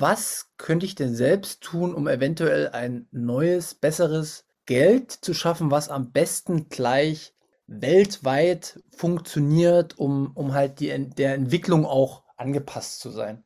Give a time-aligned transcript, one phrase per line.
[0.00, 5.88] was könnte ich denn selbst tun, um eventuell ein neues, besseres Geld zu schaffen, was
[5.88, 7.34] am besten gleich
[7.66, 13.42] weltweit funktioniert, um, um halt die, der Entwicklung auch angepasst zu sein.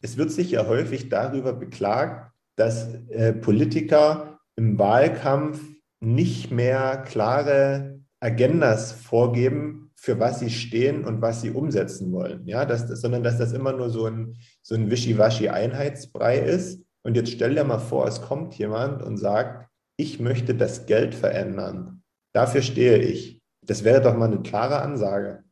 [0.00, 5.60] Es wird sich ja häufig darüber beklagt, dass äh, Politiker im Wahlkampf
[6.00, 12.46] nicht mehr klare Agendas vorgeben, für was sie stehen und was sie umsetzen wollen.
[12.46, 16.82] Ja, dass, sondern dass das immer nur so ein, so ein Wischiwaschi-Einheitsbrei ist.
[17.02, 21.14] Und jetzt stell dir mal vor, es kommt jemand und sagt, ich möchte das Geld
[21.14, 22.02] verändern.
[22.32, 23.42] Dafür stehe ich.
[23.60, 25.44] Das wäre doch mal eine klare Ansage.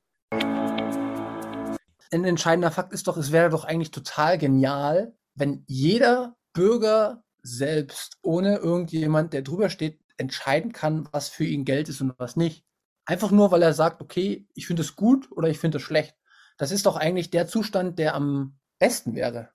[2.10, 8.16] Ein entscheidender Fakt ist doch, es wäre doch eigentlich total genial, wenn jeder Bürger selbst,
[8.22, 12.64] ohne irgendjemand, der drüber steht, entscheiden kann, was für ihn Geld ist und was nicht.
[13.08, 16.14] Einfach nur, weil er sagt, okay, ich finde es gut oder ich finde es schlecht.
[16.58, 19.48] Das ist doch eigentlich der Zustand, der am besten wäre.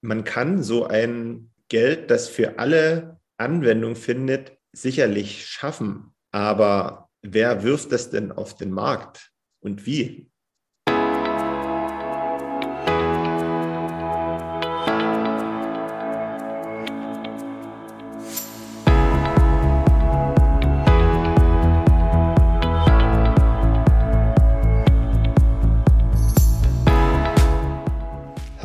[0.00, 6.14] Man kann so ein Geld, das für alle Anwendung findet, sicherlich schaffen.
[6.30, 10.30] Aber wer wirft das denn auf den Markt und wie?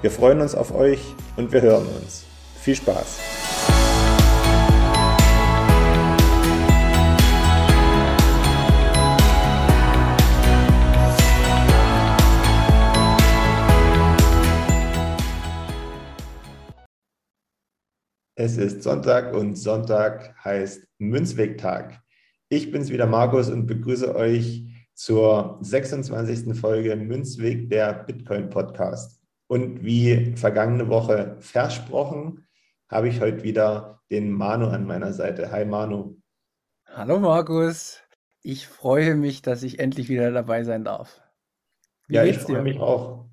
[0.00, 1.00] Wir freuen uns auf euch
[1.36, 2.24] und wir hören uns.
[2.60, 3.18] Viel Spaß!
[18.36, 22.00] Es ist Sonntag und Sonntag heißt Münzwegtag.
[22.48, 24.64] Ich bin's wieder Markus und begrüße euch
[24.94, 26.56] zur 26.
[26.56, 29.17] Folge Münzweg der Bitcoin Podcast.
[29.48, 32.46] Und wie vergangene Woche versprochen,
[32.90, 35.50] habe ich heute wieder den Manu an meiner Seite.
[35.50, 36.20] Hi Manu.
[36.86, 38.00] Hallo Markus.
[38.42, 41.22] Ich freue mich, dass ich endlich wieder dabei sein darf.
[42.08, 43.26] Wie ja, ich freue mich auch.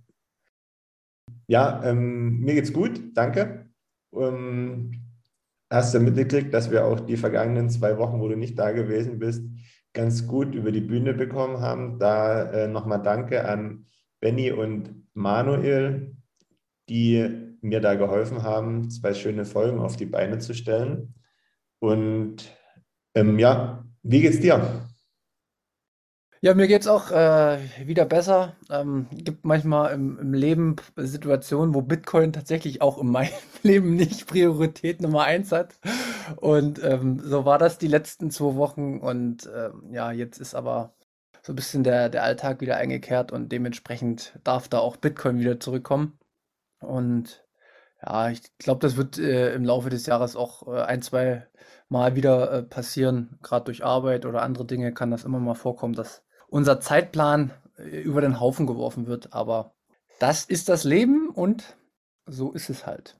[1.47, 3.69] Ja, ähm, mir geht's gut, danke.
[4.13, 4.91] Ähm,
[5.69, 9.19] hast du mitgekriegt, dass wir auch die vergangenen zwei Wochen, wo du nicht da gewesen
[9.19, 9.43] bist,
[9.93, 11.99] ganz gut über die Bühne bekommen haben.
[11.99, 13.85] Da äh, nochmal Danke an
[14.21, 16.15] Benny und Manuel,
[16.87, 21.15] die mir da geholfen haben, zwei schöne Folgen auf die Beine zu stellen.
[21.79, 22.55] Und
[23.15, 24.85] ähm, ja, wie geht's dir?
[26.41, 28.55] Ja, mir geht's auch äh, wieder besser.
[28.69, 33.31] Ähm, gibt manchmal im, im, Leben Situationen, wo Bitcoin tatsächlich auch in meinem
[33.63, 35.79] Leben nicht Priorität Nummer eins hat.
[36.35, 38.99] Und ähm, so war das die letzten zwei Wochen.
[38.99, 40.94] Und ähm, ja, jetzt ist aber
[41.45, 45.59] so ein bisschen der, der Alltag wieder eingekehrt und dementsprechend darf da auch Bitcoin wieder
[45.59, 46.17] zurückkommen.
[46.79, 47.45] Und
[48.01, 51.47] ja, ich glaube, das wird äh, im Laufe des Jahres auch äh, ein, zwei
[51.87, 53.37] Mal wieder äh, passieren.
[53.43, 58.01] Gerade durch Arbeit oder andere Dinge kann das immer mal vorkommen, dass unser Zeitplan äh,
[58.01, 59.31] über den Haufen geworfen wird.
[59.33, 59.75] Aber
[60.17, 61.77] das ist das Leben und
[62.25, 63.19] so ist es halt.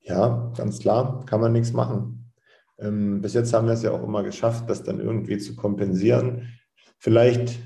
[0.00, 2.32] Ja, ganz klar, kann man nichts machen.
[2.80, 6.58] Ähm, bis jetzt haben wir es ja auch immer geschafft, das dann irgendwie zu kompensieren.
[7.02, 7.58] Vielleicht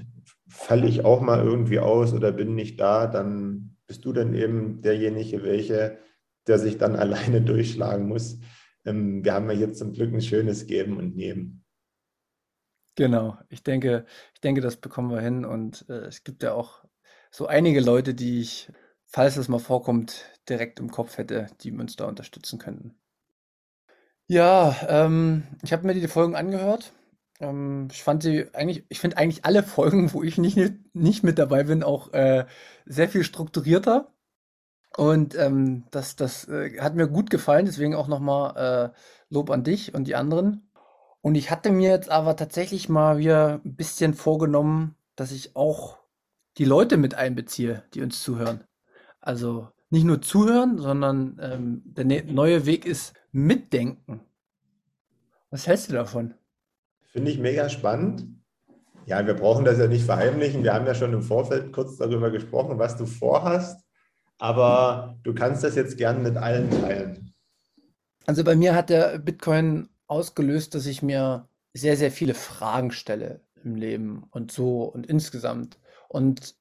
[0.49, 4.81] falle ich auch mal irgendwie aus oder bin nicht da, dann bist du dann eben
[4.81, 5.99] derjenige, welche,
[6.47, 8.39] der sich dann alleine durchschlagen muss.
[8.87, 11.63] Ähm, wir haben ja jetzt zum Glück ein schönes Geben und Nehmen.
[12.95, 16.87] Genau, ich denke, ich denke, das bekommen wir hin und äh, es gibt ja auch
[17.31, 18.73] so einige Leute, die ich,
[19.05, 22.95] falls es mal vorkommt, direkt im Kopf hätte, die uns da unterstützen könnten.
[24.29, 26.95] Ja, ähm, ich habe mir die Folgen angehört
[27.41, 30.59] ähm, ich fand sie eigentlich, ich finde eigentlich alle Folgen, wo ich nicht,
[30.95, 32.47] nicht mit dabei bin, auch äh,
[32.87, 34.13] sehr viel strukturierter.
[34.97, 38.99] Und ähm, das, das äh, hat mir gut gefallen, deswegen auch nochmal äh,
[39.29, 40.71] Lob an dich und die anderen.
[41.21, 45.99] Und ich hatte mir jetzt aber tatsächlich mal wieder ein bisschen vorgenommen, dass ich auch
[46.57, 48.65] die Leute mit einbeziehe, die uns zuhören.
[49.21, 54.21] Also nicht nur zuhören, sondern ähm, der ne neue Weg ist mitdenken.
[55.51, 56.35] Was hältst du davon?
[57.17, 58.27] Finde ich mega spannend.
[59.07, 60.63] Ja, wir brauchen das ja nicht verheimlichen.
[60.63, 63.81] Wir haben ja schon im Vorfeld kurz darüber gesprochen, was du vorhast.
[64.39, 67.33] aber du kannst das jetzt gern mit allen teilen.
[68.27, 73.41] Also bei mir hat der Bitcoin ausgelöst, dass ich mir sehr, sehr viele Fragen stelle
[73.65, 75.79] im Leben und so und insgesamt.
[76.09, 76.55] Und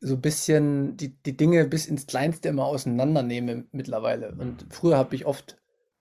[0.00, 4.34] so ein bisschen die, die Dinge bis ins Kleinste immer auseinandernehme mittlerweile.
[4.38, 5.58] Und früher habe ich oft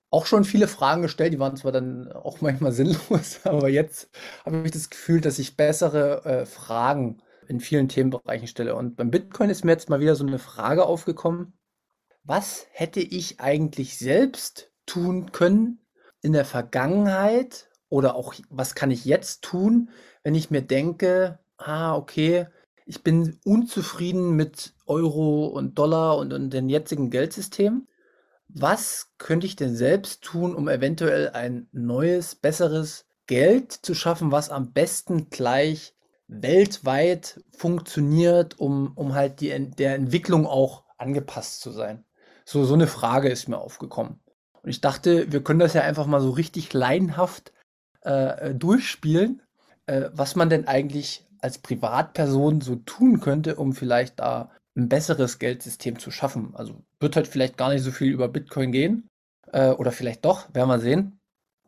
[0.09, 4.09] auch schon viele Fragen gestellt, die waren zwar dann auch manchmal sinnlos, aber jetzt
[4.45, 8.75] habe ich das Gefühl, dass ich bessere äh, Fragen in vielen Themenbereichen stelle.
[8.75, 11.53] Und beim Bitcoin ist mir jetzt mal wieder so eine Frage aufgekommen.
[12.23, 15.79] Was hätte ich eigentlich selbst tun können
[16.21, 19.89] in der Vergangenheit oder auch was kann ich jetzt tun,
[20.23, 22.47] wenn ich mir denke, ah, okay,
[22.85, 27.87] ich bin unzufrieden mit Euro und Dollar und, und dem jetzigen Geldsystem.
[28.59, 34.49] Was könnte ich denn selbst tun, um eventuell ein neues, besseres Geld zu schaffen, was
[34.49, 35.95] am besten gleich
[36.27, 42.03] weltweit funktioniert, um, um halt die, der Entwicklung auch angepasst zu sein?
[42.45, 44.21] So, so eine Frage ist mir aufgekommen.
[44.63, 47.53] Und ich dachte, wir können das ja einfach mal so richtig laienhaft
[48.01, 49.43] äh, durchspielen,
[49.85, 55.37] äh, was man denn eigentlich als Privatperson so tun könnte, um vielleicht da ein besseres
[55.37, 56.55] Geldsystem zu schaffen.
[56.55, 59.09] Also wird halt vielleicht gar nicht so viel über Bitcoin gehen.
[59.51, 61.19] Äh, oder vielleicht doch, werden wir sehen.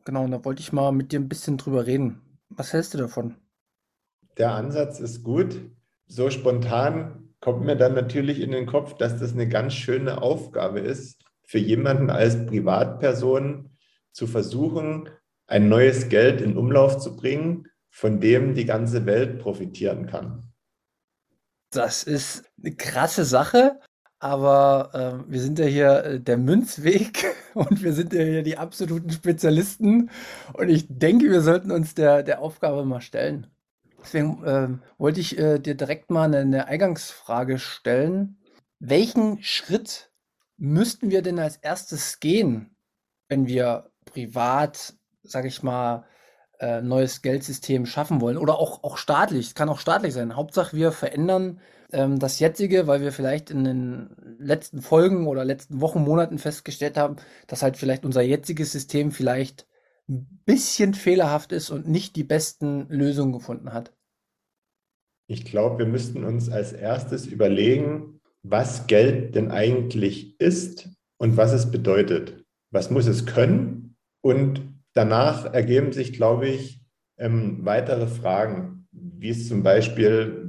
[0.05, 2.21] Genau, und da wollte ich mal mit dir ein bisschen drüber reden.
[2.49, 3.35] Was hältst du davon?
[4.37, 5.61] Der Ansatz ist gut.
[6.07, 10.79] So spontan kommt mir dann natürlich in den Kopf, dass das eine ganz schöne Aufgabe
[10.79, 13.69] ist, für jemanden als Privatperson
[14.11, 15.09] zu versuchen,
[15.47, 20.51] ein neues Geld in Umlauf zu bringen, von dem die ganze Welt profitieren kann.
[21.71, 23.79] Das ist eine krasse Sache,
[24.19, 28.57] aber äh, wir sind ja hier äh, der Münzweg und wir sind ja hier die
[28.57, 30.09] absoluten Spezialisten
[30.53, 33.47] und ich denke, wir sollten uns der, der Aufgabe mal stellen.
[34.01, 38.37] Deswegen äh, wollte ich äh, dir direkt mal eine, eine Eingangsfrage stellen.
[38.79, 40.11] Welchen Schritt
[40.57, 42.75] müssten wir denn als erstes gehen,
[43.27, 46.05] wenn wir privat, sage ich mal,
[46.59, 49.47] äh, neues Geldsystem schaffen wollen oder auch, auch staatlich.
[49.47, 50.35] Es kann auch staatlich sein.
[50.35, 54.09] Hauptsache, wir verändern ähm, das jetzige, weil wir vielleicht in den
[54.39, 59.67] letzten Folgen oder letzten Wochen, Monaten festgestellt haben, dass halt vielleicht unser jetziges System vielleicht
[60.07, 63.93] ein bisschen fehlerhaft ist und nicht die besten Lösungen gefunden hat.
[65.27, 71.53] Ich glaube, wir müssten uns als erstes überlegen, was Geld denn eigentlich ist und was
[71.53, 72.43] es bedeutet.
[72.71, 74.61] Was muss es können und
[74.93, 76.81] danach ergeben sich, glaube ich,
[77.17, 80.48] ähm, weitere Fragen, wie es zum Beispiel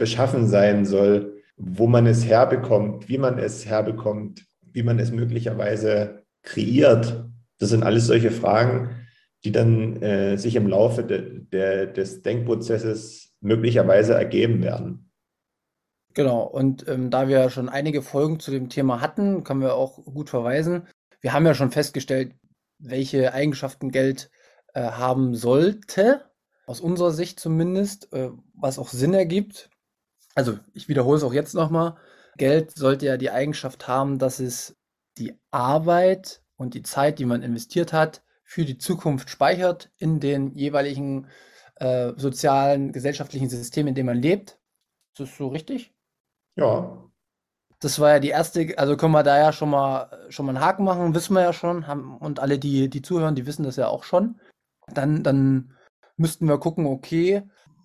[0.00, 6.24] beschaffen sein soll, wo man es herbekommt, wie man es herbekommt, wie man es möglicherweise
[6.42, 7.26] kreiert.
[7.58, 8.96] Das sind alles solche Fragen,
[9.44, 15.10] die dann äh, sich im Laufe de, de, des Denkprozesses möglicherweise ergeben werden.
[16.14, 20.04] Genau, und ähm, da wir schon einige Folgen zu dem Thema hatten, können wir auch
[20.04, 20.88] gut verweisen.
[21.20, 22.34] Wir haben ja schon festgestellt,
[22.78, 24.30] welche Eigenschaften Geld
[24.74, 26.24] äh, haben sollte,
[26.66, 29.70] aus unserer Sicht zumindest, äh, was auch Sinn ergibt.
[30.34, 31.96] Also ich wiederhole es auch jetzt nochmal.
[32.36, 34.76] Geld sollte ja die Eigenschaft haben, dass es
[35.18, 40.54] die Arbeit und die Zeit, die man investiert hat, für die Zukunft speichert in den
[40.56, 41.28] jeweiligen
[41.76, 44.58] äh, sozialen, gesellschaftlichen Systemen, in denen man lebt.
[45.12, 45.92] Ist das so richtig?
[46.56, 47.10] Ja,
[47.80, 50.64] das war ja die erste, also können wir da ja schon mal, schon mal einen
[50.64, 51.86] Haken machen, wissen wir ja schon.
[51.86, 54.38] Haben, und alle, die, die zuhören, die wissen das ja auch schon.
[54.86, 55.74] Dann, dann
[56.16, 57.42] müssten wir gucken, okay,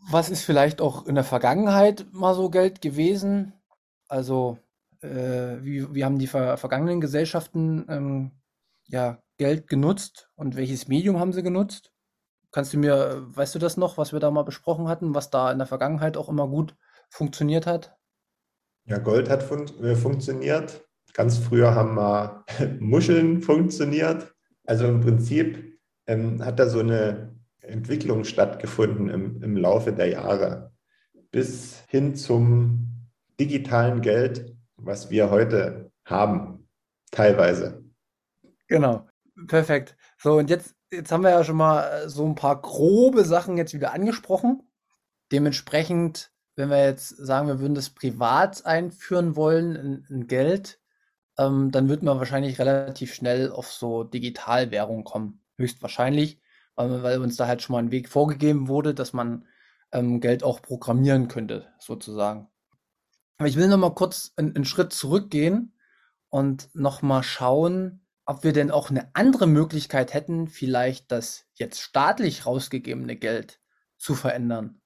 [0.10, 3.54] was ist vielleicht auch in der Vergangenheit mal so Geld gewesen?
[4.08, 4.60] Also,
[5.02, 8.32] äh, wie, wie haben die ver vergangenen Gesellschaften ähm,
[8.88, 11.92] ja, Geld genutzt und welches Medium haben sie genutzt?
[12.52, 15.52] Kannst du mir, weißt du das noch, was wir da mal besprochen hatten, was da
[15.52, 16.76] in der Vergangenheit auch immer gut
[17.10, 17.98] funktioniert hat?
[18.86, 20.88] Ja, Gold hat fun äh, funktioniert.
[21.14, 22.46] Ganz früher haben mal
[22.80, 24.34] Muscheln funktioniert.
[24.66, 27.36] Also im Prinzip ähm, hat da so eine
[27.68, 30.72] Entwicklung stattgefunden im, im Laufe der Jahre
[31.32, 36.70] bis hin zum digitalen Geld, was wir heute haben,
[37.12, 37.84] teilweise.
[38.68, 39.08] Genau,
[39.48, 39.98] perfekt.
[40.18, 43.58] So, und jetzt, jetzt haben wir ja schon mal äh, so ein paar grobe Sachen
[43.58, 44.64] jetzt wieder angesprochen.
[45.32, 50.80] Dementsprechend wenn wir jetzt sagen, wir würden das privat einführen wollen, in, in Geld,
[51.38, 55.44] ähm, dann wird man wahrscheinlich relativ schnell auf so Digitalwährung kommen.
[55.58, 56.42] Höchstwahrscheinlich,
[56.76, 59.46] weil, weil uns da halt schon mal ein Weg vorgegeben wurde, dass man
[59.92, 62.48] ähm, Geld auch programmieren könnte, sozusagen.
[63.38, 65.74] Aber ich will noch mal kurz einen, einen Schritt zurückgehen
[66.30, 71.80] und noch mal schauen, ob wir denn auch eine andere Möglichkeit hätten, vielleicht das jetzt
[71.80, 73.60] staatlich rausgegebene Geld
[73.98, 74.82] zu verändern.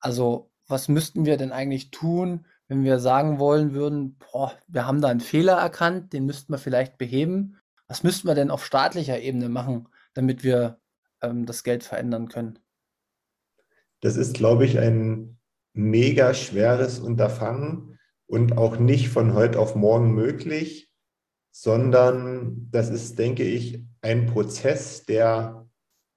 [0.00, 5.00] Also was müssten wir denn eigentlich tun, wenn wir sagen wollen würden, boah, wir haben
[5.00, 7.58] da einen Fehler erkannt, den müssten wir vielleicht beheben.
[7.86, 10.80] Was müssten wir denn auf staatlicher Ebene machen, damit wir
[11.24, 12.58] ähm, das Geld verändern können?
[14.00, 15.38] Das ist, glaube ich, ein
[15.72, 20.90] mega schweres Unterfangen und auch nicht von heute auf morgen möglich,
[21.50, 25.68] sondern das ist, denke ich, ein Prozess, der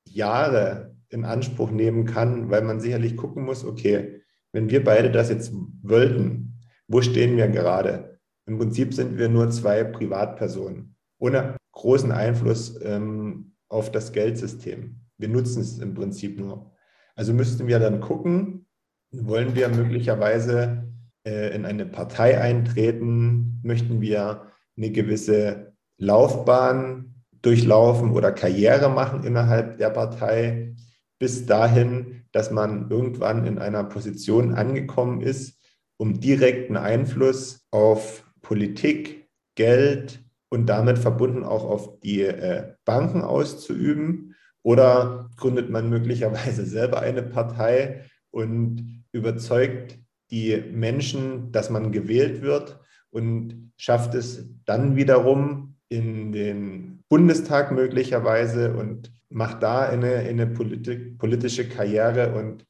[0.06, 4.22] Jahre in Anspruch nehmen kann, weil man sicherlich gucken muss, okay,
[4.52, 8.20] wenn wir beide das jetzt wollten, wo stehen wir gerade?
[8.46, 15.02] Im Prinzip sind wir nur zwei Privatpersonen ohne großen Einfluss ähm, auf das Geldsystem.
[15.18, 16.72] Wir nutzen es im Prinzip nur.
[17.16, 18.68] Also müssten wir dann gucken,
[19.12, 20.94] wollen wir möglicherweise
[21.26, 23.60] äh, in eine Partei eintreten?
[23.64, 30.76] Möchten wir eine gewisse Laufbahn durchlaufen oder Karriere machen innerhalb der Partei?
[31.20, 35.60] bis dahin, dass man irgendwann in einer Position angekommen ist,
[35.98, 44.36] um direkten Einfluss auf Politik, Geld und damit verbunden auch auf die äh, Banken auszuüben?
[44.63, 49.98] Oder gründet man möglicherweise selber eine Partei und überzeugt
[50.30, 58.75] die Menschen, dass man gewählt wird und schafft es dann wiederum in den Bundestag möglicherweise
[58.75, 62.66] und macht da eine, eine Politik, politische Karriere und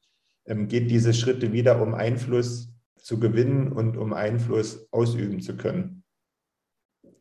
[0.46, 5.97] ähm, geht diese Schritte wieder, um Einfluss zu gewinnen und um Einfluss ausüben zu können.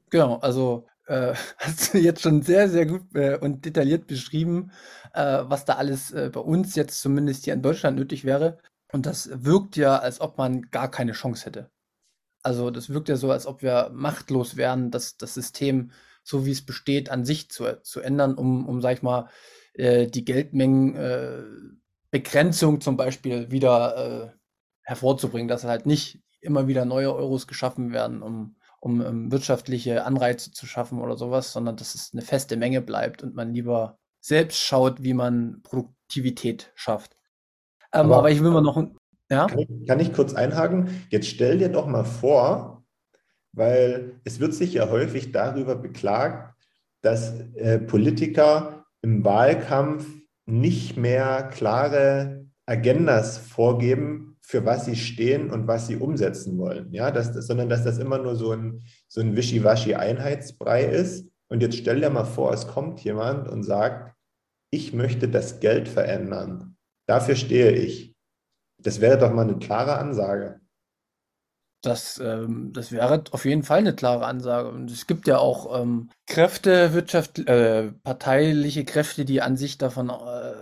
[0.09, 4.71] Genau, also äh, hast du jetzt schon sehr, sehr gut äh, und detailliert beschrieben,
[5.13, 8.57] äh, was da alles äh, bei uns jetzt zumindest hier in Deutschland nötig wäre.
[8.93, 11.69] Und das wirkt ja, als ob man gar keine Chance hätte.
[12.43, 15.91] Also das wirkt ja so, als ob wir machtlos wären, dass das System
[16.23, 19.29] so wie es besteht, an sich zu, zu ändern, um, um, sag ich mal,
[19.73, 24.37] äh, die Geldmengenbegrenzung äh, zum Beispiel wieder äh,
[24.83, 30.51] hervorzubringen, dass halt nicht immer wieder neue Euros geschaffen werden, um, um um wirtschaftliche Anreize
[30.51, 34.59] zu schaffen oder sowas, sondern dass es eine feste Menge bleibt und man lieber selbst
[34.59, 37.15] schaut, wie man Produktivität schafft.
[37.93, 38.81] Ähm, aber, aber, ich will mal noch.
[39.29, 39.47] Ja?
[39.47, 41.05] Kann ich, kann ich kurz einhaken?
[41.09, 42.85] Jetzt stell dir doch mal vor,
[43.53, 46.55] weil es wird sich ja häufig darüber beklagt,
[47.01, 50.05] dass äh, Politiker im Wahlkampf
[50.45, 56.93] nicht mehr klare Agendas vorgeben, für was sie stehen und was sie umsetzen wollen.
[56.93, 61.27] Ja, dass das, sondern dass das immer nur so ein, so ein Wischiwaschi-Einheitsbrei ist.
[61.49, 64.15] Und jetzt stell dir mal vor, es kommt jemand und sagt,
[64.71, 66.77] ich möchte das Geld verändern.
[67.09, 68.15] Dafür stehe ich.
[68.81, 70.61] Das wäre doch mal eine klare Ansage.
[71.81, 74.69] Das, ähm, das wäre auf jeden Fall eine klare Ansage.
[74.69, 80.09] Und es gibt ja auch ähm, Kräfte, Wirtschaft, äh, parteiliche Kräfte, die an sich davon
[80.09, 80.11] äh,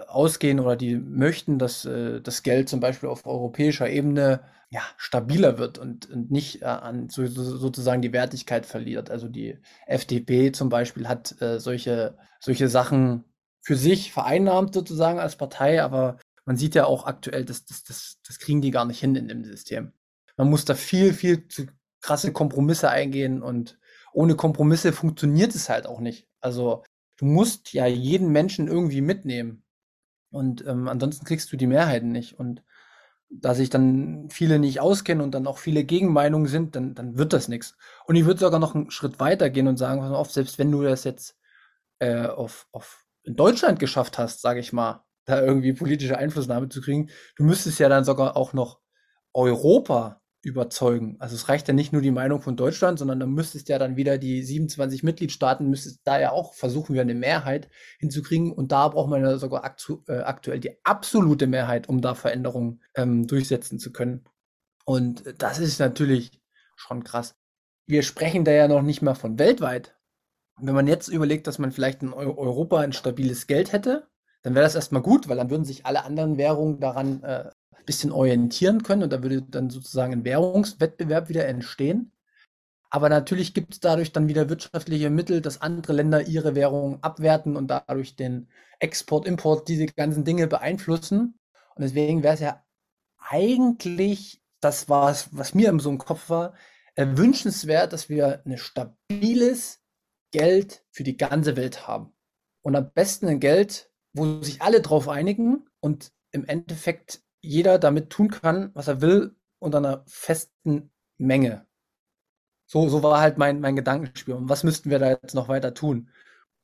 [0.08, 5.58] ausgehen oder die möchten, dass äh, das Geld zum Beispiel auf europäischer Ebene ja, stabiler
[5.58, 9.10] wird und, und nicht äh, an so, so, sozusagen die Wertigkeit verliert.
[9.10, 9.58] Also die
[9.88, 13.24] FDP zum Beispiel hat äh, solche, solche Sachen
[13.62, 18.20] für sich vereinnahmt sozusagen als Partei, aber man sieht ja auch aktuell, dass das, das,
[18.28, 19.94] das kriegen die gar nicht hin in dem System
[20.38, 21.68] man muss da viel, viel zu
[22.02, 23.80] krasse Kompromisse eingehen und
[24.14, 26.28] ohne Kompromisse funktioniert es halt auch nicht.
[26.40, 26.84] Also
[27.18, 29.64] du musst ja jeden Menschen irgendwie mitnehmen
[30.32, 32.64] und ähm, ansonsten kriegst du die Mehrheiten nicht und
[33.30, 37.34] da sich dann viele nicht auskennen und dann auch viele Gegenmeinungen sind, dann, dann wird
[37.34, 37.76] das nichts.
[38.06, 40.84] Und ich würde sogar noch einen Schritt weiter gehen und sagen, auf, selbst wenn du
[40.84, 41.36] das jetzt
[42.00, 46.82] äh, auf, auf in Deutschland geschafft hast, sage ich mal, da irgendwie politische Einflussnahme zu
[46.82, 48.80] kriegen, du müsstest ja dann sogar auch noch
[49.34, 51.18] Europa überzeugen.
[51.20, 53.96] Also es reicht ja nicht nur die Meinung von Deutschland, sondern da müsstest ja dann
[53.96, 57.68] wieder die 27 Mitgliedstaaten, müsstest da ja auch versuchen, wir eine Mehrheit
[58.00, 58.52] hinzukriegen.
[58.52, 62.82] Und da braucht man ja sogar aktu äh, aktuell die absolute Mehrheit, um da Veränderungen
[62.96, 64.24] ähm, durchsetzen zu können.
[64.86, 66.40] Und das ist natürlich
[66.76, 67.36] schon krass.
[67.88, 69.98] Wir sprechen da ja noch nicht mal von weltweit.
[70.62, 74.08] Wenn man jetzt überlegt, dass man vielleicht in Europa ein stabiles Geld hätte,
[74.44, 77.50] dann wäre das erstmal gut, weil dann würden sich alle anderen Währungen daran äh,
[77.86, 82.12] bisschen orientieren können und da würde dann sozusagen ein Währungswettbewerb wieder entstehen.
[82.90, 87.58] Aber natürlich gibt es dadurch dann wieder wirtschaftliche Mittel, dass andere Länder ihre Währung abwerten
[87.58, 88.48] und dadurch den
[88.80, 91.38] Export, Import, diese ganzen Dinge beeinflussen.
[91.76, 92.64] Und deswegen wäre es ja
[93.18, 96.54] eigentlich, das war es, was mir so im Kopf war,
[96.96, 99.82] äh, wünschenswert, dass wir ein stabiles
[100.32, 102.14] Geld für die ganze Welt haben.
[102.62, 108.10] Und am besten ein Geld, wo sich alle drauf einigen und im Endeffekt jeder damit
[108.10, 111.66] tun kann, was er will, unter einer festen Menge.
[112.66, 114.34] So, so war halt mein, mein Gedankenspiel.
[114.34, 116.10] Und was müssten wir da jetzt noch weiter tun?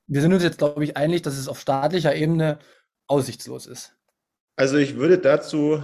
[0.07, 2.59] Wir sind uns jetzt, glaube ich, einig, dass es auf staatlicher Ebene
[3.07, 3.95] aussichtslos ist.
[4.55, 5.83] Also ich würde dazu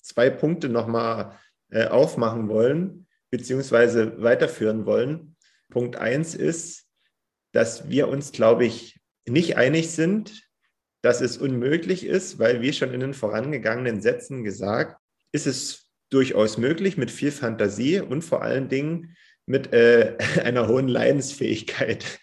[0.00, 1.36] zwei Punkte nochmal
[1.70, 5.36] äh, aufmachen wollen, beziehungsweise weiterführen wollen.
[5.70, 6.86] Punkt eins ist,
[7.52, 10.47] dass wir uns, glaube ich, nicht einig sind,
[11.02, 15.00] dass es unmöglich ist, weil wie schon in den vorangegangenen Sätzen gesagt,
[15.32, 20.88] ist es durchaus möglich mit viel Fantasie und vor allen Dingen mit äh, einer hohen
[20.88, 22.18] Leidensfähigkeit,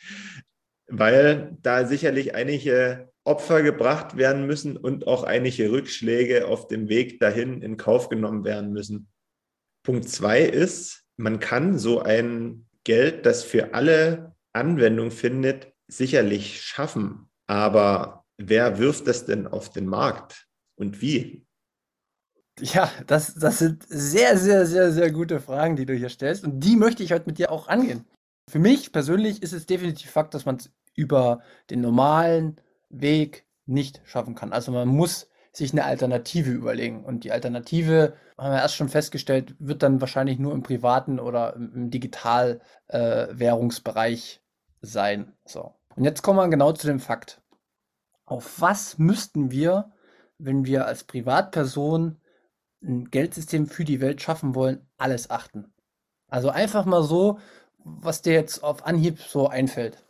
[0.88, 7.20] weil da sicherlich einige Opfer gebracht werden müssen und auch einige Rückschläge auf dem Weg
[7.20, 9.08] dahin in Kauf genommen werden müssen.
[9.84, 17.30] Punkt zwei ist, man kann so ein Geld, das für alle Anwendung findet, sicherlich schaffen.
[17.48, 21.46] Aber wer wirft das denn auf den Markt und wie?
[22.60, 26.46] Ja, das, das sind sehr, sehr, sehr, sehr gute Fragen, die du hier stellst.
[26.46, 28.06] Und die möchte ich heute mit dir auch angehen.
[28.50, 32.56] Für mich persönlich ist es definitiv Fakt, dass man es über den normalen
[32.90, 34.54] Weg nicht schaffen kann.
[34.54, 37.04] Also man muss sich eine Alternative überlegen.
[37.04, 41.56] Und die Alternative, haben wir erst schon festgestellt, wird dann wahrscheinlich nur im privaten oder
[41.56, 45.32] im Digitalwährungsbereich äh, sein.
[45.46, 45.74] So.
[45.96, 47.42] Und jetzt kommen wir genau zu dem Fakt.
[48.26, 49.92] Auf was müssten wir,
[50.38, 52.20] wenn wir als Privatperson
[52.84, 55.74] ein Geldsystem für die Welt schaffen wollen, alles achten?
[56.28, 57.40] Also einfach mal so,
[57.78, 60.04] was dir jetzt auf Anhieb so einfällt.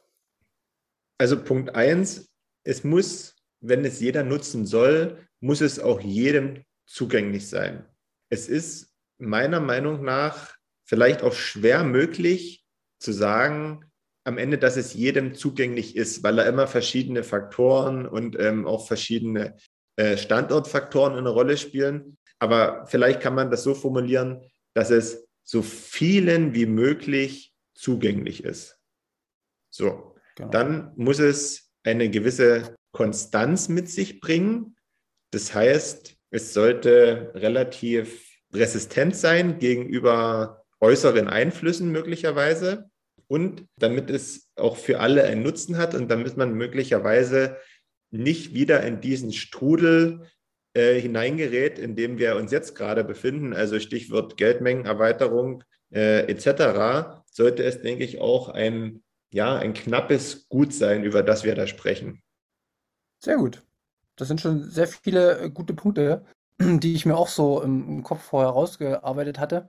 [1.17, 2.29] Also Punkt 1,
[2.63, 7.85] es muss, wenn es jeder nutzen soll, muss es auch jedem zugänglich sein.
[8.29, 12.65] Es ist meiner Meinung nach vielleicht auch schwer möglich
[12.99, 13.91] zu sagen,
[14.25, 18.87] am Ende, dass es jedem zugänglich ist, weil da immer verschiedene Faktoren und ähm, auch
[18.87, 19.55] verschiedene
[19.97, 22.17] äh, Standortfaktoren eine Rolle spielen.
[22.39, 24.41] Aber vielleicht kann man das so formulieren,
[24.73, 28.79] dass es so vielen wie möglich zugänglich ist.
[29.69, 30.49] So, genau.
[30.49, 34.75] dann muss es eine gewisse Konstanz mit sich bringen.
[35.31, 42.89] Das heißt, es sollte relativ resistent sein gegenüber äußeren Einflüssen möglicherweise
[43.27, 47.57] und damit es auch für alle einen Nutzen hat und damit man möglicherweise
[48.11, 50.27] nicht wieder in diesen Strudel
[50.73, 57.63] äh, hineingerät, in dem wir uns jetzt gerade befinden, also Stichwort Geldmengenerweiterung äh, etc., sollte
[57.63, 62.21] es, denke ich, auch ein, ja, ein knappes Gut sein, über das wir da sprechen.
[63.23, 63.63] Sehr gut.
[64.15, 66.25] Das sind schon sehr viele äh, gute Punkte,
[66.59, 69.67] die ich mir auch so im, im Kopf vorher rausgearbeitet hatte.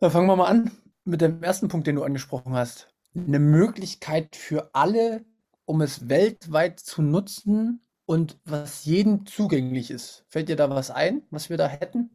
[0.00, 0.70] Dann fangen wir mal an
[1.04, 2.94] mit dem ersten Punkt, den du angesprochen hast.
[3.14, 5.24] Eine Möglichkeit für alle,
[5.64, 10.24] um es weltweit zu nutzen und was jedem zugänglich ist.
[10.28, 12.10] Fällt dir da was ein, was wir da hätten?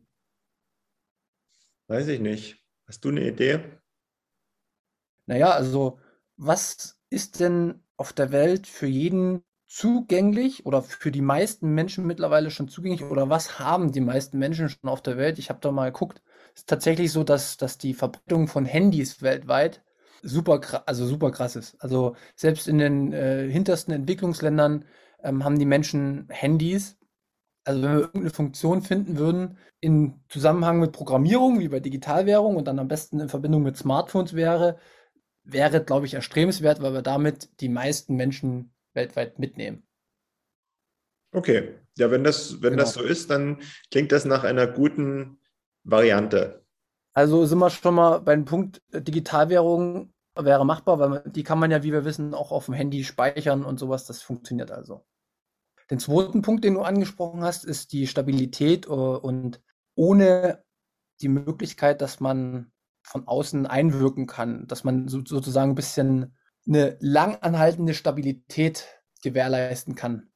[1.88, 2.64] Weiß ich nicht.
[2.88, 3.64] Hast du eine Idee?
[5.26, 6.00] Naja, also
[6.38, 12.52] was ist denn auf der Welt für jeden zugänglich oder für die meisten Menschen mittlerweile
[12.52, 15.40] schon zugänglich oder was haben die meisten Menschen schon auf der Welt?
[15.40, 16.22] Ich habe da mal geguckt,
[16.56, 19.84] ist tatsächlich so, dass, dass die Verbreitung von Handys weltweit
[20.22, 21.76] super, also super krass ist.
[21.80, 24.86] Also selbst in den äh, hintersten Entwicklungsländern
[25.24, 26.98] ähm, haben die Menschen Handys.
[27.64, 32.66] Also wenn wir irgendeine Funktion finden würden in Zusammenhang mit Programmierung, wie bei Digitalwährung und
[32.68, 34.78] dann am besten in Verbindung mit Smartphones wäre,
[35.44, 39.84] wäre, glaube ich, erstrebenswert, weil wir damit die meisten Menschen weltweit mitnehmen.
[41.32, 42.84] Okay, ja, wenn das, wenn genau.
[42.84, 45.38] das so ist, dann klingt das nach einer guten
[45.86, 46.66] Variante.
[47.14, 51.72] Also sind wir schon mal beim Punkt, äh, Digitalwährung wäre machbar, weil die kann man
[51.72, 54.06] ja, wie wir wissen, auch auf dem Handy speichern und sowas.
[54.06, 55.06] Das funktioniert also.
[55.90, 59.62] Den zweiten Punkt, den du angesprochen hast, ist die Stabilität äh, und
[59.96, 60.64] ohne
[61.22, 62.72] die Möglichkeit, dass man
[63.04, 66.36] von außen einwirken kann, dass man so, sozusagen ein bisschen
[66.68, 68.86] eine langanhaltende Stabilität
[69.22, 70.32] gewährleisten kann.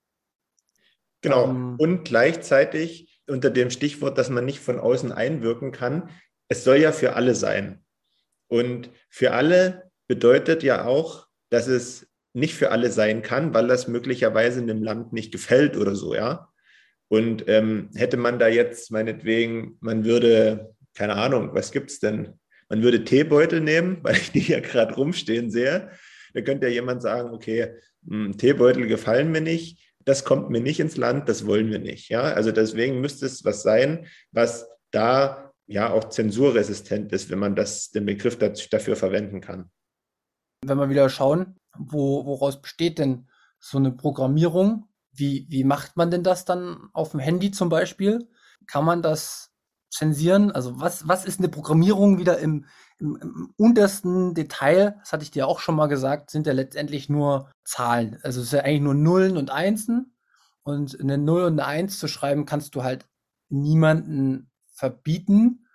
[1.21, 1.45] Genau.
[1.45, 6.09] Ähm, und gleichzeitig unter dem Stichwort, dass man nicht von außen einwirken kann.
[6.47, 7.83] Es soll ja für alle sein.
[8.47, 13.87] Und für alle bedeutet ja auch, dass es nicht für alle sein kann, weil das
[13.87, 16.49] möglicherweise in dem Land nicht gefällt oder so, ja.
[17.07, 22.39] Und ähm, hätte man da jetzt meinetwegen, man würde, keine Ahnung, was gibt es denn?
[22.69, 25.89] Man würde Teebeutel nehmen, weil ich die hier gerade rumstehen sehe.
[26.33, 30.59] Da könnte ja jemand sagen, okay, mh, hm, Teebeutel gefallen mir nicht das kommt mir
[30.59, 32.09] nicht ins Land, das wollen wir nicht.
[32.09, 32.21] Ja?
[32.21, 37.91] Also deswegen müsste es was sein, was da ja auch zensurresistent ist, wenn man das,
[37.91, 39.69] den Begriff dafür verwenden kann.
[40.65, 44.89] Wenn wir wieder schauen, wo, woraus besteht denn so eine Programmierung?
[45.11, 48.27] Wie, wie macht man denn das dann auf dem Handy zum Beispiel?
[48.65, 49.48] Kann man das
[49.89, 50.51] zensieren?
[50.51, 52.65] Also was, was ist eine Programmierung wieder im,
[52.99, 57.09] im, im, untersten Detail, das hatte ich dir auch schon mal gesagt, sind ja letztendlich
[57.09, 58.19] nur Zahlen.
[58.23, 60.15] Also es ist ja eigentlich nur Nullen und Einsen.
[60.63, 63.07] Und eine Null und eine Eins zu schreiben, kannst du halt
[63.49, 65.65] niemanden verbieten.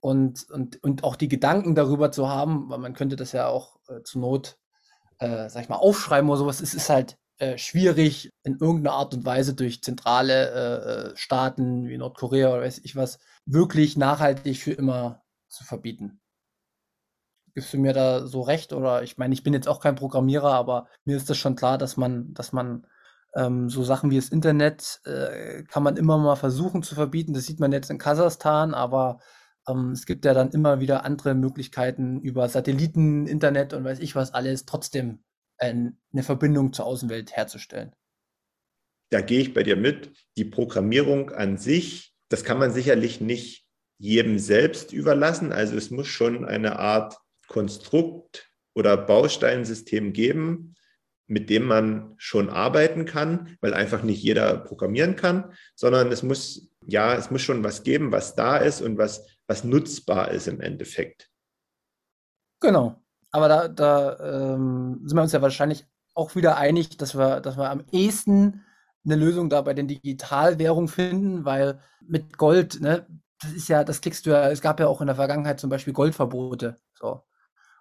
[0.00, 3.78] und, und, und auch die Gedanken darüber zu haben, weil man könnte das ja auch
[3.88, 4.58] äh, zur Not,
[5.18, 6.60] äh, sag ich mal, aufschreiben oder sowas.
[6.60, 11.88] Es ist halt äh, schwierig, in irgendeiner Art und Weise durch zentrale äh, äh, Staaten
[11.88, 16.20] wie Nordkorea oder weiß ich was, wirklich nachhaltig für immer zu verbieten.
[17.54, 18.72] Gibst du mir da so recht?
[18.72, 21.78] Oder ich meine, ich bin jetzt auch kein Programmierer, aber mir ist das schon klar,
[21.78, 22.86] dass man, dass man
[23.36, 27.34] ähm, so Sachen wie das Internet äh, kann man immer mal versuchen zu verbieten.
[27.34, 29.20] Das sieht man jetzt in Kasachstan, aber
[29.68, 34.16] ähm, es gibt ja dann immer wieder andere Möglichkeiten über Satelliten, Internet und weiß ich
[34.16, 35.22] was alles, trotzdem
[35.56, 37.94] eine Verbindung zur Außenwelt herzustellen.
[39.10, 40.12] Da gehe ich bei dir mit.
[40.36, 43.64] Die Programmierung an sich, das kann man sicherlich nicht
[43.96, 45.52] jedem selbst überlassen.
[45.52, 47.16] Also es muss schon eine Art
[47.46, 50.74] Konstrukt oder Bausteinsystem geben,
[51.28, 56.72] mit dem man schon arbeiten kann, weil einfach nicht jeder programmieren kann, sondern es muss,
[56.84, 60.60] ja, es muss schon was geben, was da ist und was, was nutzbar ist im
[60.60, 61.30] Endeffekt.
[62.58, 63.00] Genau.
[63.30, 67.56] Aber da, da ähm, sind wir uns ja wahrscheinlich auch wieder einig, dass wir, dass
[67.56, 68.64] wir am ehesten
[69.04, 73.06] eine Lösung da bei den Digitalwährungen finden, weil mit Gold, ne,
[73.40, 75.70] das ist ja, das kriegst du ja, es gab ja auch in der Vergangenheit zum
[75.70, 76.76] Beispiel Goldverbote.
[76.94, 77.22] So.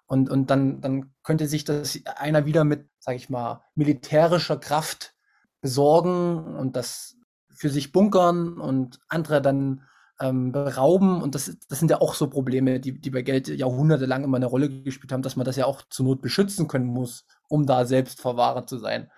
[0.05, 5.15] Und, und dann, dann könnte sich das einer wieder mit, sag ich mal, militärischer Kraft
[5.61, 7.15] besorgen und das
[7.49, 9.87] für sich bunkern und andere dann
[10.19, 11.21] ähm, berauben.
[11.21, 14.45] Und das, das sind ja auch so Probleme, die, die bei Geld jahrhundertelang immer eine
[14.45, 17.85] Rolle gespielt haben, dass man das ja auch zur Not beschützen können muss, um da
[17.85, 19.09] selbst Verwahrer zu sein.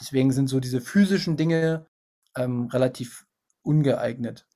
[0.00, 1.86] Deswegen sind so diese physischen Dinge
[2.36, 3.26] ähm, relativ
[3.62, 4.46] ungeeignet.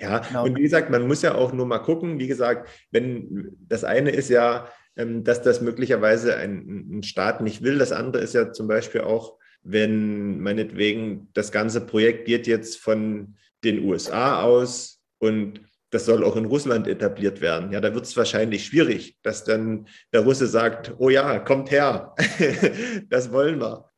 [0.00, 0.44] Ja, genau.
[0.44, 4.10] und wie gesagt, man muss ja auch nur mal gucken, wie gesagt, wenn das eine
[4.10, 8.52] ist ja, ähm, dass das möglicherweise ein, ein Staat nicht will, das andere ist ja
[8.52, 15.60] zum Beispiel auch, wenn meinetwegen das ganze Projekt geht jetzt von den USA aus und
[15.90, 17.70] das soll auch in Russland etabliert werden.
[17.70, 22.14] Ja, da wird es wahrscheinlich schwierig, dass dann der Russe sagt, oh ja, kommt her,
[23.08, 23.88] das wollen wir.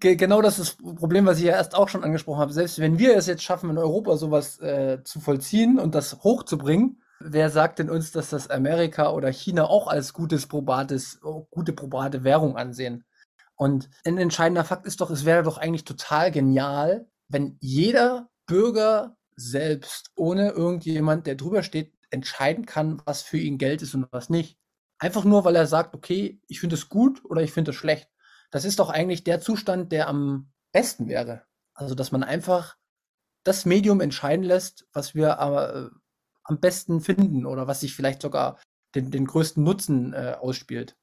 [0.00, 2.52] Genau das ist das Problem, was ich ja erst auch schon angesprochen habe.
[2.52, 7.02] Selbst wenn wir es jetzt schaffen, in Europa sowas äh, zu vollziehen und das hochzubringen,
[7.20, 12.24] wer sagt denn uns, dass das Amerika oder China auch als gutes probates, gute probate
[12.24, 13.04] Währung ansehen?
[13.56, 19.16] Und ein entscheidender Fakt ist doch, es wäre doch eigentlich total genial, wenn jeder Bürger
[19.36, 24.30] selbst, ohne irgendjemand, der drüber steht, entscheiden kann, was für ihn Geld ist und was
[24.30, 24.58] nicht.
[24.98, 28.09] Einfach nur, weil er sagt, okay, ich finde es gut oder ich finde es schlecht.
[28.50, 31.44] Das ist doch eigentlich der Zustand, der am besten wäre.
[31.74, 32.76] Also, dass man einfach
[33.44, 35.96] das Medium entscheiden lässt, was wir äh,
[36.44, 38.58] am besten finden oder was sich vielleicht sogar
[38.94, 40.96] den, den größten Nutzen äh, ausspielt.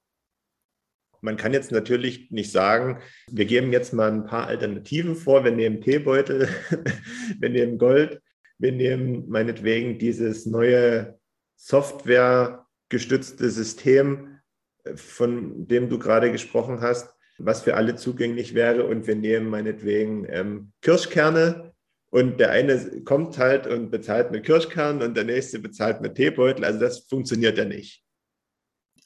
[1.21, 5.43] Man kann jetzt natürlich nicht sagen, wir geben jetzt mal ein paar Alternativen vor.
[5.43, 6.47] Wir nehmen Teebeutel,
[7.39, 8.21] wir nehmen Gold,
[8.59, 11.19] wir nehmen meinetwegen dieses neue
[11.55, 14.39] softwaregestützte System,
[14.83, 18.85] äh, von dem du gerade gesprochen hast, was für alle zugänglich wäre.
[18.85, 21.73] Und wir nehmen meinetwegen ähm, Kirschkerne.
[22.09, 26.63] Und der eine kommt halt und bezahlt mit Kirschkernen und der nächste bezahlt mit Teebeutel.
[26.63, 28.03] Also das funktioniert ja nicht.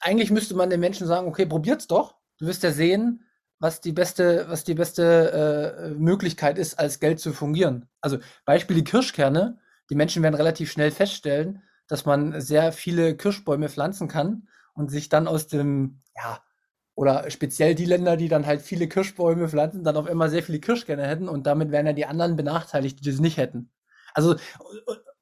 [0.00, 2.16] Eigentlich müsste man den Menschen sagen, okay, probiert's doch.
[2.38, 3.24] Du wirst ja sehen,
[3.58, 7.88] was die beste, was die beste äh, Möglichkeit ist, als Geld zu fungieren.
[8.00, 9.58] Also Beispiel die Kirschkerne.
[9.90, 15.08] Die Menschen werden relativ schnell feststellen, dass man sehr viele Kirschbäume pflanzen kann und sich
[15.08, 16.42] dann aus dem, ja,
[16.94, 20.60] oder speziell die Länder, die dann halt viele Kirschbäume pflanzen, dann auf einmal sehr viele
[20.60, 23.70] Kirschkerne hätten und damit wären ja die anderen benachteiligt, die das nicht hätten.
[24.14, 24.36] Also,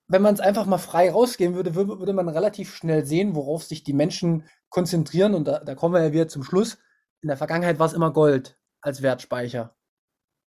[0.08, 3.84] wenn man es einfach mal frei rausgehen würde, würde, man relativ schnell sehen, worauf sich
[3.84, 5.34] die Menschen konzentrieren.
[5.34, 6.78] Und da, da kommen wir ja wieder zum Schluss
[7.22, 9.76] in der Vergangenheit war es immer Gold als Wertspeicher,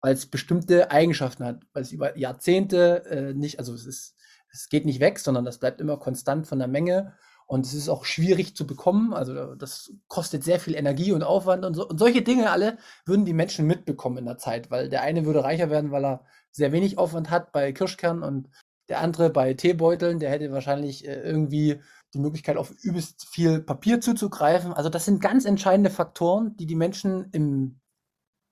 [0.02, 4.16] weil es bestimmte Eigenschaften hat, weil es über Jahrzehnte äh, nicht, also es ist,
[4.52, 7.16] es geht nicht weg, sondern das bleibt immer konstant von der Menge
[7.48, 9.14] und es ist auch schwierig zu bekommen.
[9.14, 13.24] Also das kostet sehr viel Energie und Aufwand und, so, und solche Dinge alle würden
[13.24, 16.72] die Menschen mitbekommen in der Zeit, weil der eine würde reicher werden, weil er sehr
[16.72, 18.50] wenig Aufwand hat bei Kirschkernen und
[18.90, 21.80] der andere bei Teebeuteln, der hätte wahrscheinlich äh, irgendwie
[22.14, 24.74] die Möglichkeit, auf übelst viel Papier zuzugreifen.
[24.74, 27.80] Also das sind ganz entscheidende Faktoren, die die Menschen im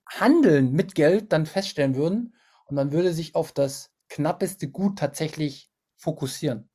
[0.09, 2.35] Handeln mit Geld dann feststellen würden.
[2.65, 6.69] Und man würde sich auf das knappeste Gut tatsächlich fokussieren.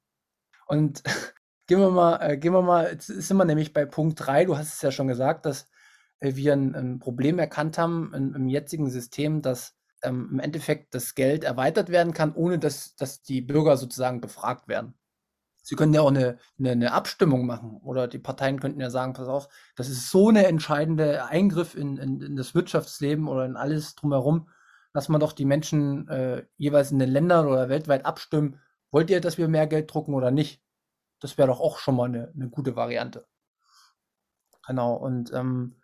[0.66, 1.02] Und
[1.66, 4.56] gehen wir mal, äh, gehen wir mal, jetzt sind wir nämlich bei Punkt 3, du
[4.56, 5.68] hast es ja schon gesagt, dass
[6.20, 10.94] äh, wir ein, ein, Problem erkannt haben in, im jetzigen System, dass ähm, im Endeffekt
[10.94, 14.94] das Geld erweitert werden kann, ohne dass, dass die Bürger sozusagen befragt werden.
[15.64, 19.12] Sie können ja auch eine, eine, eine, Abstimmung machen oder die Parteien könnten ja sagen,
[19.12, 23.56] pass auf, das ist so eine entscheidende Eingriff in, in, in das Wirtschaftsleben oder in
[23.56, 24.48] alles drumherum,
[24.92, 28.58] dass man doch die Menschen äh, jeweils in den Ländern oder weltweit abstimmen,
[28.90, 30.60] wollt ihr, dass wir mehr Geld drucken oder nicht?
[31.22, 33.26] Das wäre doch auch schon mal eine, eine gute Variante.
[34.66, 35.80] Genau, und ähm,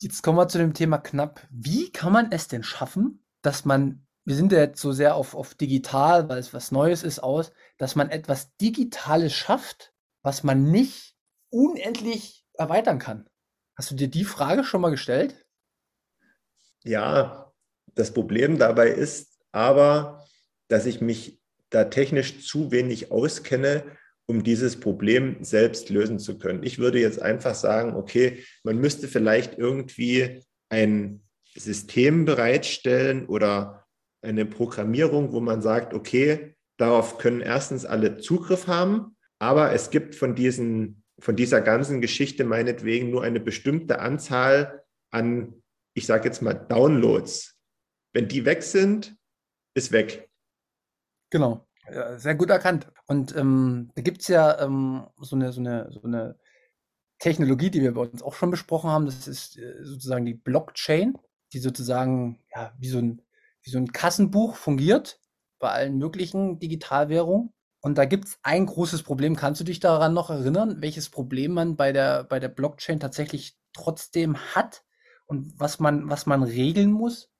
[0.00, 1.46] jetzt kommen wir zu dem Thema knapp.
[1.50, 5.34] Wie kann man es denn schaffen, dass man, wir sind ja jetzt so sehr auf,
[5.34, 10.70] auf digital, weil es was Neues ist, aus, dass man etwas Digitales schafft, was man
[10.70, 11.16] nicht
[11.48, 13.30] unendlich erweitern kann?
[13.76, 15.46] Hast du dir die Frage schon mal gestellt?
[16.84, 17.50] Ja,
[17.94, 20.26] das Problem dabei ist aber,
[20.68, 23.84] dass ich mich da technisch zu wenig auskenne,
[24.30, 26.62] um dieses Problem selbst lösen zu können.
[26.62, 31.22] Ich würde jetzt einfach sagen, okay, man müsste vielleicht irgendwie ein
[31.56, 33.84] System bereitstellen oder
[34.22, 40.14] eine Programmierung, wo man sagt, okay, darauf können erstens alle Zugriff haben, aber es gibt
[40.14, 45.60] von diesen von dieser ganzen Geschichte meinetwegen nur eine bestimmte Anzahl an,
[45.92, 47.58] ich sage jetzt mal, Downloads.
[48.14, 49.16] Wenn die weg sind,
[49.74, 50.30] ist weg.
[51.30, 51.66] Genau.
[51.92, 52.86] Ja, sehr gut erkannt.
[53.06, 56.38] Und ähm, da gibt es ja ähm, so, eine, so, eine, so eine
[57.18, 59.06] Technologie, die wir bei uns auch schon besprochen haben.
[59.06, 61.18] Das ist äh, sozusagen die Blockchain,
[61.52, 63.22] die sozusagen ja, wie, so ein,
[63.62, 65.20] wie so ein Kassenbuch fungiert
[65.58, 67.52] bei allen möglichen Digitalwährungen.
[67.80, 69.36] Und da gibt es ein großes Problem.
[69.36, 73.56] Kannst du dich daran noch erinnern, welches Problem man bei der, bei der Blockchain tatsächlich
[73.72, 74.84] trotzdem hat
[75.26, 77.30] und was man, was man regeln muss?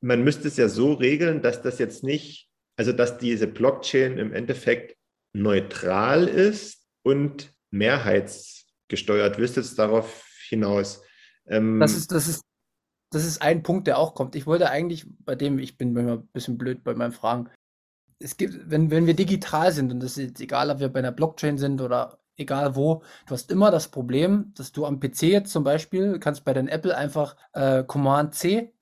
[0.00, 4.32] Man müsste es ja so regeln, dass das jetzt nicht also dass diese Blockchain im
[4.32, 4.96] Endeffekt
[5.32, 9.38] neutral ist und mehrheitsgesteuert.
[9.38, 11.02] Willst du jetzt darauf hinaus?
[11.46, 12.42] Ähm, das, ist, das, ist,
[13.10, 14.36] das ist ein Punkt, der auch kommt.
[14.36, 17.50] Ich wollte eigentlich, bei dem, ich bin immer ein bisschen blöd bei meinen Fragen.
[18.20, 21.12] Es gibt, wenn, wenn wir digital sind, und das ist egal, ob wir bei einer
[21.12, 25.52] Blockchain sind oder egal wo, du hast immer das Problem, dass du am PC jetzt
[25.52, 28.73] zum Beispiel kannst bei deinem Apple einfach äh, Command C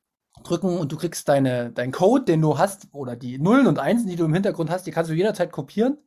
[0.43, 4.09] drücken und du kriegst deine, deinen Code, den du hast, oder die Nullen und Einsen,
[4.09, 5.99] die du im Hintergrund hast, die kannst du jederzeit kopieren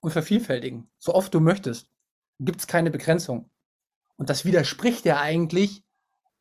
[0.00, 1.90] und vervielfältigen, so oft du möchtest.
[2.38, 3.50] Gibt es keine Begrenzung.
[4.16, 5.84] Und das widerspricht ja eigentlich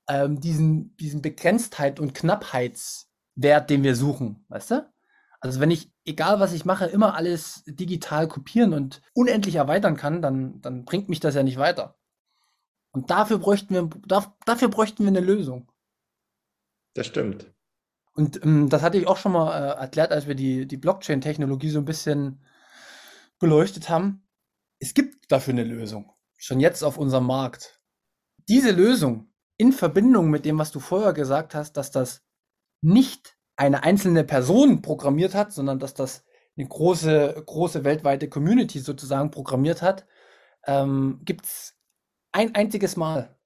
[0.07, 4.93] ähm, diesen, diesen Begrenztheit und Knappheitswert, den wir suchen, weißt du?
[5.39, 10.21] Also wenn ich, egal was ich mache, immer alles digital kopieren und unendlich erweitern kann,
[10.21, 11.95] dann, dann bringt mich das ja nicht weiter.
[12.91, 13.89] Und dafür bräuchten wir,
[14.45, 15.71] dafür bräuchten wir eine Lösung.
[16.97, 17.53] Das stimmt.
[18.15, 21.69] Und ähm, das hatte ich auch schon mal äh, erklärt, als wir die, die Blockchain-Technologie
[21.69, 22.43] so ein bisschen
[23.37, 24.27] beleuchtet haben.
[24.79, 26.11] Es gibt dafür eine Lösung.
[26.37, 27.79] Schon jetzt auf unserem Markt.
[28.49, 32.23] Diese Lösung in Verbindung mit dem, was du vorher gesagt hast, dass das
[32.81, 36.25] nicht eine einzelne Person programmiert hat, sondern dass das
[36.57, 40.07] eine große, große weltweite Community sozusagen programmiert hat,
[40.65, 41.75] ähm, gibt es
[42.31, 43.36] ein einziges Mal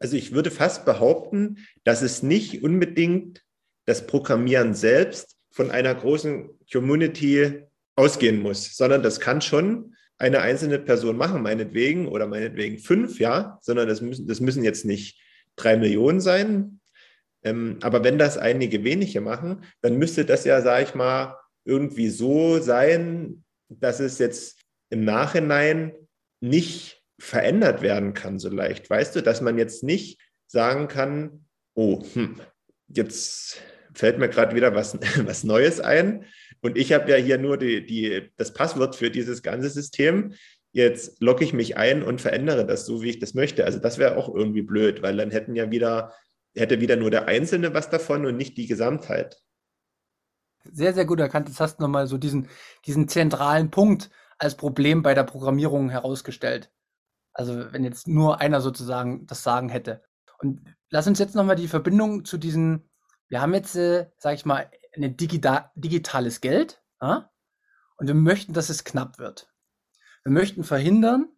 [0.00, 3.42] also ich würde fast behaupten, dass es nicht unbedingt
[3.86, 7.62] das Programmieren selbst von einer großen Community
[7.94, 13.58] ausgehen muss, sondern das kann schon eine einzelne Person machen, meinetwegen oder meinetwegen fünf, ja,
[13.62, 15.20] sondern das müssen, das müssen jetzt nicht
[15.56, 16.80] drei Millionen sein.
[17.42, 22.08] Ähm, aber wenn das einige wenige machen, dann müsste das ja, sage ich mal, irgendwie
[22.08, 25.92] so sein, dass es jetzt im Nachhinein
[26.40, 28.88] nicht verändert werden kann so leicht.
[28.90, 32.40] Weißt du, dass man jetzt nicht sagen kann, oh, hm,
[32.88, 33.60] jetzt
[33.94, 36.26] fällt mir gerade wieder was, was Neues ein
[36.60, 40.34] und ich habe ja hier nur die, die, das Passwort für dieses ganze System.
[40.72, 43.64] Jetzt logge ich mich ein und verändere das so, wie ich das möchte.
[43.64, 46.12] Also das wäre auch irgendwie blöd, weil dann hätten ja wieder,
[46.54, 49.40] hätte wieder nur der Einzelne was davon und nicht die Gesamtheit.
[50.64, 51.48] Sehr, sehr gut erkannt.
[51.48, 52.48] Jetzt hast du nochmal so diesen,
[52.84, 56.70] diesen zentralen Punkt als Problem bei der Programmierung herausgestellt.
[57.36, 60.02] Also wenn jetzt nur einer sozusagen das Sagen hätte.
[60.38, 62.88] Und lass uns jetzt nochmal die Verbindung zu diesen,
[63.28, 67.30] wir haben jetzt, äh, sag ich mal, ein digita digitales Geld ja?
[67.98, 69.52] und wir möchten, dass es knapp wird.
[70.24, 71.28] Wir möchten verhindern,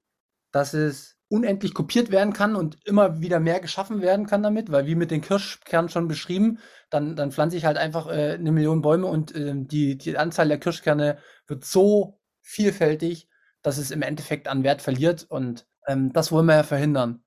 [0.53, 4.87] dass es unendlich kopiert werden kann und immer wieder mehr geschaffen werden kann damit, weil
[4.87, 8.83] wie mit den Kirschkernen schon beschrieben, dann, dann pflanze ich halt einfach äh, eine Million
[8.83, 13.28] Bäume und äh, die, die Anzahl der Kirschkerne wird so vielfältig,
[13.63, 17.25] dass es im Endeffekt an Wert verliert und ähm, das wollen wir ja verhindern.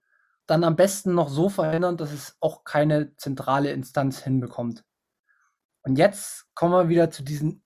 [0.48, 4.84] Dann am besten noch so verhindern, dass es auch keine zentrale Instanz hinbekommt.
[5.84, 7.64] Und jetzt kommen wir wieder zu diesem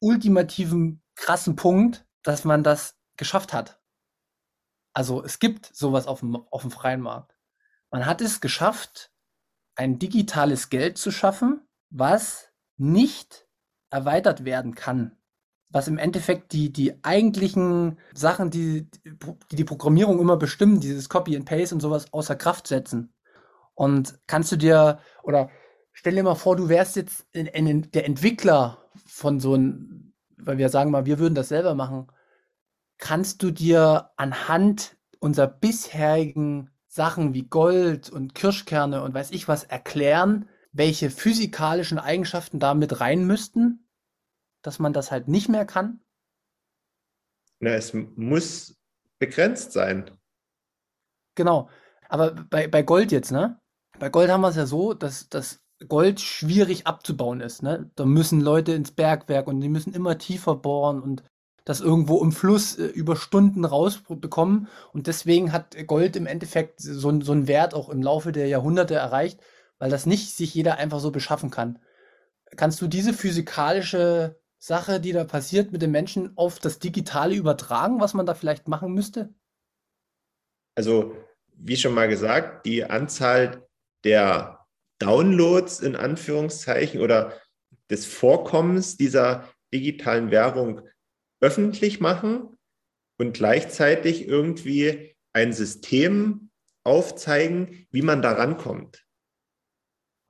[0.00, 3.80] ultimativen krassen Punkt, dass man das geschafft hat.
[4.92, 7.36] Also es gibt sowas auf dem, auf dem freien Markt.
[7.90, 9.12] Man hat es geschafft,
[9.74, 13.48] ein digitales Geld zu schaffen, was nicht
[13.90, 15.17] erweitert werden kann
[15.70, 18.88] was im Endeffekt die, die eigentlichen Sachen, die,
[19.50, 23.12] die die Programmierung immer bestimmen, dieses Copy and Paste und sowas außer Kraft setzen.
[23.74, 25.50] Und kannst du dir, oder
[25.92, 30.58] stell dir mal vor, du wärst jetzt in, in, der Entwickler von so einem, weil
[30.58, 32.08] wir sagen mal, wir würden das selber machen.
[32.96, 39.64] kannst du dir anhand unserer bisherigen Sachen wie Gold und Kirschkerne und weiß ich was
[39.64, 43.87] erklären, welche physikalischen Eigenschaften da mit rein müssten,
[44.68, 46.00] dass man das halt nicht mehr kann?
[47.58, 48.76] Na, es muss
[49.18, 50.10] begrenzt sein.
[51.36, 51.70] Genau.
[52.10, 53.58] Aber bei, bei Gold jetzt, ne?
[53.98, 57.90] Bei Gold haben wir es ja so, dass das Gold schwierig abzubauen ist, ne?
[57.94, 61.22] Da müssen Leute ins Bergwerk und die müssen immer tiefer bohren und
[61.64, 64.68] das irgendwo im Fluss äh, über Stunden rausbekommen.
[64.92, 68.96] Und deswegen hat Gold im Endeffekt so, so einen Wert auch im Laufe der Jahrhunderte
[68.96, 69.40] erreicht,
[69.78, 71.78] weil das nicht sich jeder einfach so beschaffen kann.
[72.56, 78.00] Kannst du diese physikalische Sache, die da passiert mit den Menschen, auf das Digitale übertragen,
[78.00, 79.32] was man da vielleicht machen müsste?
[80.74, 81.16] Also,
[81.54, 83.66] wie schon mal gesagt, die Anzahl
[84.04, 84.66] der
[84.98, 87.40] Downloads in Anführungszeichen oder
[87.90, 90.82] des Vorkommens dieser digitalen Währung
[91.40, 92.56] öffentlich machen
[93.18, 96.50] und gleichzeitig irgendwie ein System
[96.84, 99.04] aufzeigen, wie man da rankommt.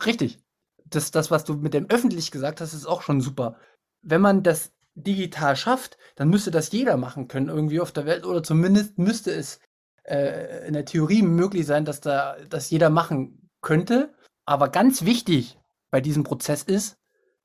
[0.04, 0.38] Richtig.
[0.84, 3.58] Das, das, was du mit dem öffentlich gesagt hast, ist auch schon super.
[4.02, 8.24] Wenn man das digital schafft, dann müsste das jeder machen können, irgendwie auf der Welt,
[8.26, 9.60] oder zumindest müsste es
[10.04, 14.14] äh, in der Theorie möglich sein, dass da das jeder machen könnte.
[14.44, 15.58] Aber ganz wichtig
[15.90, 16.98] bei diesem Prozess ist,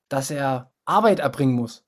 [0.09, 1.85] dass er Arbeit erbringen muss.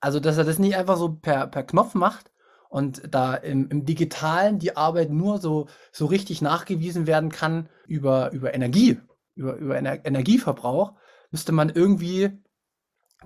[0.00, 2.32] Also, dass er das nicht einfach so per, per Knopf macht
[2.68, 8.30] und da im, im Digitalen die Arbeit nur so, so richtig nachgewiesen werden kann über,
[8.32, 8.98] über Energie,
[9.34, 10.94] über, über Ener Energieverbrauch,
[11.30, 12.30] müsste man irgendwie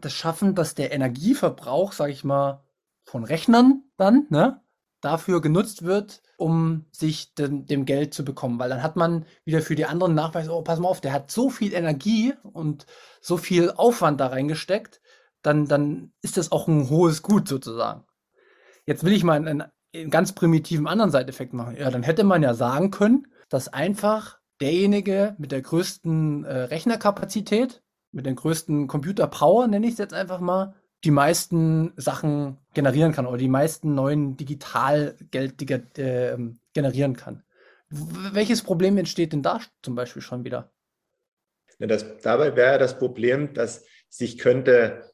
[0.00, 2.64] das schaffen, dass der Energieverbrauch, sage ich mal,
[3.04, 4.60] von Rechnern dann, ne,
[5.00, 8.58] dafür genutzt wird, um sich dem, dem, Geld zu bekommen.
[8.58, 11.30] Weil dann hat man wieder für die anderen Nachweis, oh, pass mal auf, der hat
[11.30, 12.86] so viel Energie und
[13.20, 15.00] so viel Aufwand da reingesteckt,
[15.42, 18.04] dann, dann ist das auch ein hohes Gut sozusagen.
[18.86, 21.76] Jetzt will ich mal einen, einen ganz primitiven anderen Seiteffekt machen.
[21.76, 27.82] Ja, dann hätte man ja sagen können, dass einfach derjenige mit der größten äh, Rechnerkapazität,
[28.14, 30.74] mit der größten Computerpower, nenne ich es jetzt einfach mal,
[31.04, 36.36] die meisten Sachen generieren kann oder die meisten neuen Digitalgeld äh,
[36.72, 37.42] generieren kann.
[37.90, 40.72] Welches Problem entsteht denn da zum Beispiel schon wieder?
[41.78, 45.10] Ja, das, dabei wäre das Problem, dass sich könnte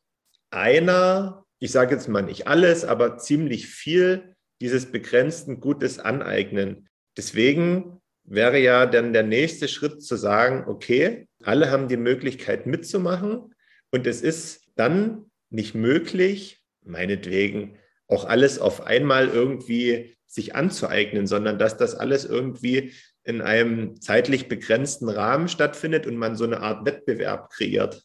[0.51, 6.89] einer, ich sage jetzt mal nicht alles, aber ziemlich viel dieses begrenzten Gutes aneignen.
[7.17, 13.55] Deswegen wäre ja dann der nächste Schritt zu sagen, okay, alle haben die Möglichkeit mitzumachen
[13.91, 21.59] und es ist dann nicht möglich, meinetwegen auch alles auf einmal irgendwie sich anzueignen, sondern
[21.59, 22.93] dass das alles irgendwie
[23.25, 28.03] in einem zeitlich begrenzten Rahmen stattfindet und man so eine Art Wettbewerb kreiert.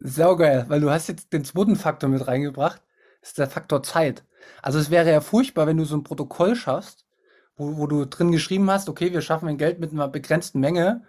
[0.00, 2.82] Saugeil, weil du hast jetzt den zweiten Faktor mit reingebracht.
[3.20, 4.24] Das ist der Faktor Zeit.
[4.62, 7.06] Also es wäre ja furchtbar, wenn du so ein Protokoll schaffst,
[7.54, 11.04] wo, wo du drin geschrieben hast, okay, wir schaffen ein Geld mit einer begrenzten Menge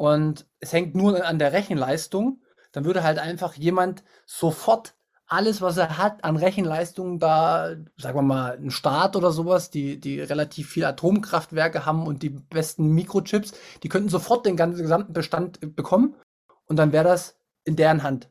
[0.00, 2.40] und es hängt nur an der Rechenleistung.
[2.72, 4.94] Dann würde halt einfach jemand sofort
[5.26, 10.00] alles, was er hat an Rechenleistung, da, sagen wir mal, ein Staat oder sowas, die,
[10.00, 15.12] die relativ viele Atomkraftwerke haben und die besten Mikrochips, die könnten sofort den ganzen gesamten
[15.12, 16.16] Bestand bekommen
[16.64, 18.30] und dann wäre das in deren Hand.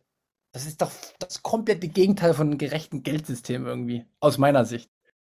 [0.54, 4.90] Das ist doch das komplette Gegenteil von einem gerechten Geldsystem irgendwie, aus meiner Sicht.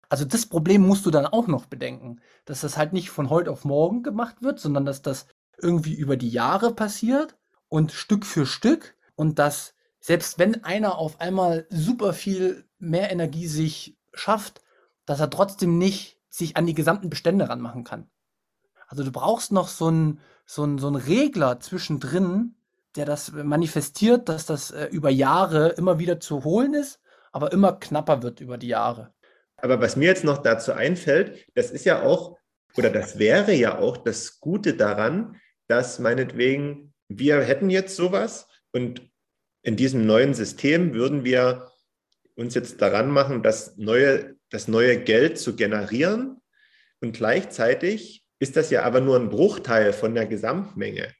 [0.09, 3.51] Also das Problem musst du dann auch noch bedenken, dass das halt nicht von heute
[3.51, 5.27] auf morgen gemacht wird, sondern dass das
[5.61, 7.37] irgendwie über die Jahre passiert
[7.69, 13.47] und Stück für Stück und dass selbst wenn einer auf einmal super viel mehr Energie
[13.47, 14.61] sich schafft,
[15.07, 18.11] dass er trotzdem nicht sich an die gesamten Bestände ranmachen kann.
[18.89, 22.57] Also du brauchst noch so einen so so einen Regler zwischendrin,
[22.97, 27.73] der das manifestiert, dass das äh, über Jahre immer wieder zu holen ist, aber immer
[27.73, 29.13] knapper wird über die Jahre.
[29.57, 32.37] Aber was mir jetzt noch dazu einfällt, das ist ja auch,
[32.77, 39.03] oder das wäre ja auch das Gute daran, dass meinetwegen wir hätten jetzt sowas und
[39.63, 41.71] in diesem neuen System würden wir
[42.35, 46.41] uns jetzt daran machen, das neue, das neue Geld zu generieren.
[47.01, 51.13] Und gleichzeitig ist das ja aber nur ein Bruchteil von der Gesamtmenge.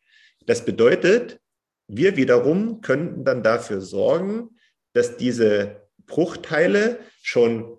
[0.47, 1.41] Das bedeutet,
[1.87, 4.57] wir wiederum könnten dann dafür sorgen,
[4.93, 7.79] dass diese Bruchteile schon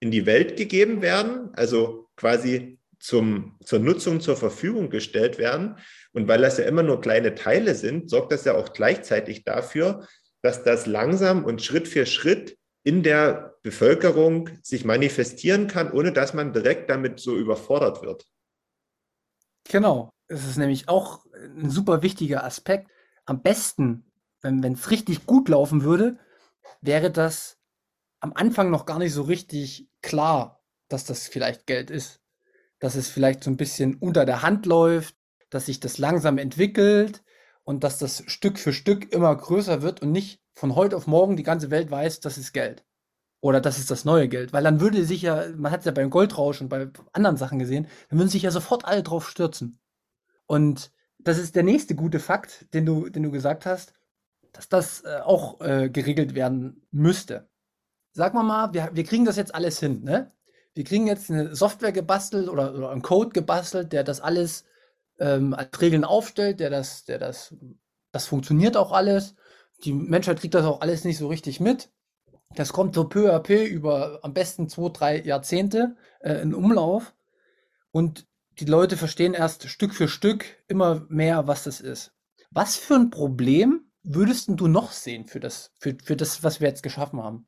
[0.00, 5.76] in die Welt gegeben werden, also quasi zum, zur Nutzung zur Verfügung gestellt werden.
[6.12, 10.08] Und weil das ja immer nur kleine Teile sind, sorgt das ja auch gleichzeitig dafür,
[10.40, 16.32] dass das langsam und Schritt für Schritt in der Bevölkerung sich manifestieren kann, ohne dass
[16.32, 18.26] man direkt damit so überfordert wird.
[19.64, 22.90] Genau, es ist nämlich auch ein super wichtiger Aspekt
[23.26, 26.18] am besten, wenn es richtig gut laufen würde,
[26.80, 27.58] wäre das
[28.20, 32.23] am Anfang noch gar nicht so richtig klar, dass das vielleicht Geld ist.
[32.84, 35.16] Dass es vielleicht so ein bisschen unter der Hand läuft,
[35.48, 37.22] dass sich das langsam entwickelt
[37.62, 41.38] und dass das Stück für Stück immer größer wird und nicht von heute auf morgen
[41.38, 42.84] die ganze Welt weiß, das ist Geld.
[43.40, 44.52] Oder das ist das neue Geld.
[44.52, 47.58] Weil dann würde sich ja, man hat es ja beim Goldrausch und bei anderen Sachen
[47.58, 49.78] gesehen, dann würden sich ja sofort alle drauf stürzen.
[50.44, 53.94] Und das ist der nächste gute Fakt, den du, den du gesagt hast,
[54.52, 57.48] dass das äh, auch äh, geregelt werden müsste.
[58.12, 60.34] Sag mal mal, wir, wir kriegen das jetzt alles hin, ne?
[60.74, 64.64] Wir kriegen jetzt eine Software gebastelt oder, oder einen Code gebastelt, der das alles
[65.18, 67.54] ähm, als Regeln aufstellt, der das, der das,
[68.12, 69.34] das funktioniert auch alles.
[69.84, 71.90] Die Menschheit kriegt das auch alles nicht so richtig mit.
[72.54, 77.14] Das kommt so peu à peu über am besten zwei, drei Jahrzehnte äh, in Umlauf.
[77.90, 78.26] Und
[78.58, 82.12] die Leute verstehen erst Stück für Stück immer mehr, was das ist.
[82.50, 86.68] Was für ein Problem würdest du noch sehen für das, für, für das, was wir
[86.68, 87.46] jetzt geschaffen haben?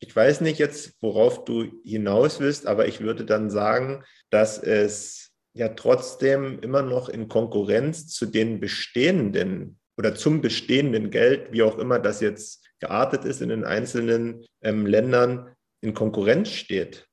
[0.00, 5.32] Ich weiß nicht jetzt, worauf du hinaus willst, aber ich würde dann sagen, dass es
[5.54, 11.78] ja trotzdem immer noch in Konkurrenz zu den bestehenden oder zum bestehenden Geld, wie auch
[11.78, 17.08] immer das jetzt geartet ist in den einzelnen ähm, Ländern, in Konkurrenz steht.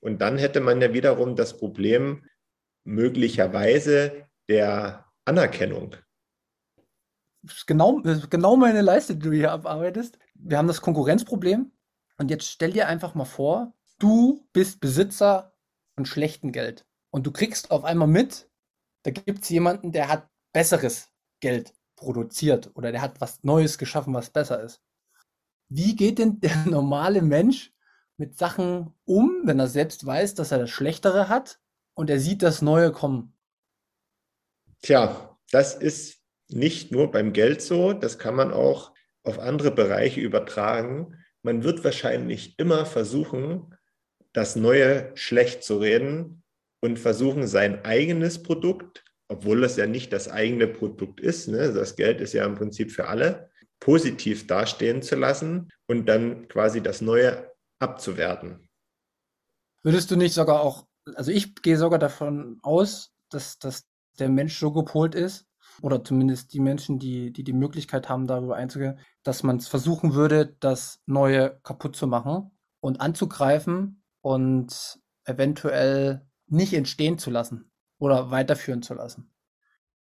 [0.00, 2.24] Und dann hätte man ja wiederum das Problem
[2.84, 5.96] möglicherweise der Anerkennung.
[7.66, 10.18] Genau, genau meine Leiste, die du hier abarbeitest.
[10.34, 11.71] Wir haben das Konkurrenzproblem.
[12.22, 15.56] Und jetzt stell dir einfach mal vor, du bist Besitzer
[15.96, 16.86] von schlechtem Geld.
[17.10, 18.48] Und du kriegst auf einmal mit,
[19.02, 21.08] da gibt es jemanden, der hat besseres
[21.40, 24.80] Geld produziert oder der hat was Neues geschaffen, was besser ist.
[25.68, 27.72] Wie geht denn der normale Mensch
[28.18, 31.58] mit Sachen um, wenn er selbst weiß, dass er das Schlechtere hat
[31.94, 33.36] und er sieht das Neue kommen?
[34.80, 38.92] Tja, das ist nicht nur beim Geld so, das kann man auch
[39.24, 41.18] auf andere Bereiche übertragen.
[41.42, 43.74] Man wird wahrscheinlich immer versuchen,
[44.32, 46.42] das Neue schlecht zu reden
[46.80, 51.96] und versuchen, sein eigenes Produkt, obwohl das ja nicht das eigene Produkt ist, ne, das
[51.96, 57.00] Geld ist ja im Prinzip für alle, positiv dastehen zu lassen und dann quasi das
[57.00, 58.68] Neue abzuwerten.
[59.82, 60.86] Würdest du nicht sogar auch,
[61.16, 63.84] also ich gehe sogar davon aus, dass, dass
[64.18, 65.46] der Mensch so gepolt ist,
[65.80, 70.14] oder zumindest die Menschen, die, die die Möglichkeit haben, darüber einzugehen, dass man es versuchen
[70.14, 72.50] würde, das Neue kaputt zu machen
[72.80, 79.32] und anzugreifen und eventuell nicht entstehen zu lassen oder weiterführen zu lassen.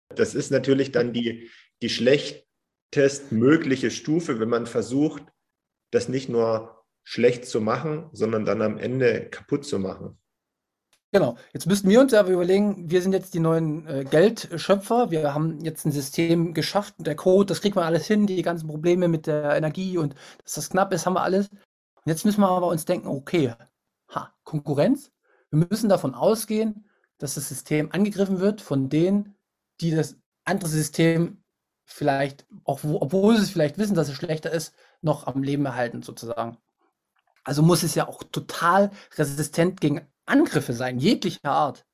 [0.08, 1.50] Das ist natürlich dann die,
[1.82, 5.24] die schlechtestmögliche Stufe, wenn man versucht,
[5.90, 10.18] das nicht nur schlecht zu machen, sondern dann am Ende kaputt zu machen.
[11.12, 11.36] Genau.
[11.52, 15.10] Jetzt müssten wir uns aber überlegen, wir sind jetzt die neuen äh, Geldschöpfer.
[15.10, 16.94] Wir haben jetzt ein System geschafft.
[16.98, 18.26] Der Code, das kriegt man alles hin.
[18.26, 21.48] Die ganzen Probleme mit der Energie und dass das knapp ist, haben wir alles.
[21.48, 23.54] Und jetzt müssen wir aber uns denken, okay,
[24.10, 25.12] ha, Konkurrenz.
[25.50, 26.88] Wir müssen davon ausgehen,
[27.18, 29.36] dass das System angegriffen wird von denen,
[29.80, 31.42] die das andere System
[31.84, 35.64] vielleicht, auch wo, obwohl sie es vielleicht wissen, dass es schlechter ist, noch am Leben
[35.66, 36.58] erhalten sozusagen.
[37.44, 41.86] Also muss es ja auch total resistent gegen Angriffe sein, jeglicher Art.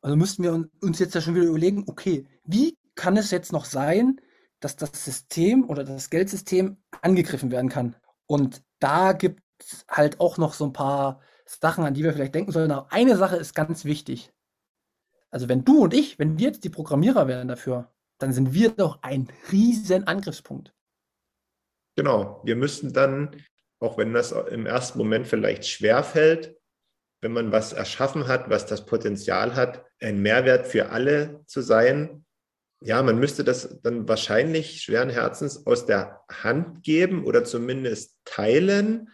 [0.00, 3.64] Also müssten wir uns jetzt ja schon wieder überlegen, okay, wie kann es jetzt noch
[3.64, 4.20] sein,
[4.60, 7.96] dass das System oder das Geldsystem angegriffen werden kann?
[8.26, 12.34] Und da gibt es halt auch noch so ein paar Sachen, an die wir vielleicht
[12.34, 12.70] denken sollen.
[12.70, 14.32] Aber eine Sache ist ganz wichtig.
[15.30, 18.70] Also wenn du und ich, wenn wir jetzt die Programmierer wären dafür, dann sind wir
[18.70, 20.72] doch ein riesen Angriffspunkt.
[21.96, 23.36] Genau, wir müssten dann
[23.78, 26.55] auch wenn das im ersten Moment vielleicht schwer fällt,
[27.26, 32.24] wenn man was erschaffen hat, was das Potenzial hat, ein Mehrwert für alle zu sein.
[32.80, 39.08] Ja, man müsste das dann wahrscheinlich schweren Herzens aus der Hand geben oder zumindest teilen,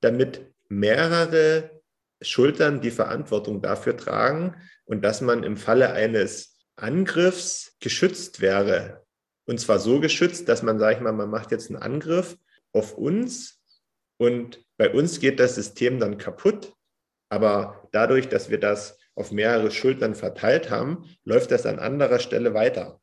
[0.00, 1.82] damit mehrere
[2.22, 4.56] Schultern die Verantwortung dafür tragen
[4.86, 9.04] und dass man im Falle eines Angriffs geschützt wäre.
[9.44, 12.38] Und zwar so geschützt, dass man, sage ich mal, man macht jetzt einen Angriff
[12.72, 13.60] auf uns
[14.16, 16.72] und bei uns geht das System dann kaputt.
[17.28, 22.54] Aber dadurch, dass wir das auf mehrere Schultern verteilt haben, läuft das an anderer Stelle
[22.54, 23.00] weiter.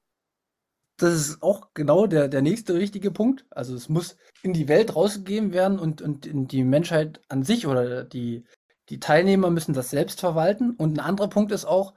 [0.98, 3.46] Das ist auch genau der, der nächste richtige Punkt.
[3.50, 7.68] Also es muss in die Welt rausgegeben werden und, und in die Menschheit an sich
[7.68, 8.46] oder die,
[8.88, 10.72] die Teilnehmer müssen das selbst verwalten.
[10.72, 11.96] Und ein anderer Punkt ist auch,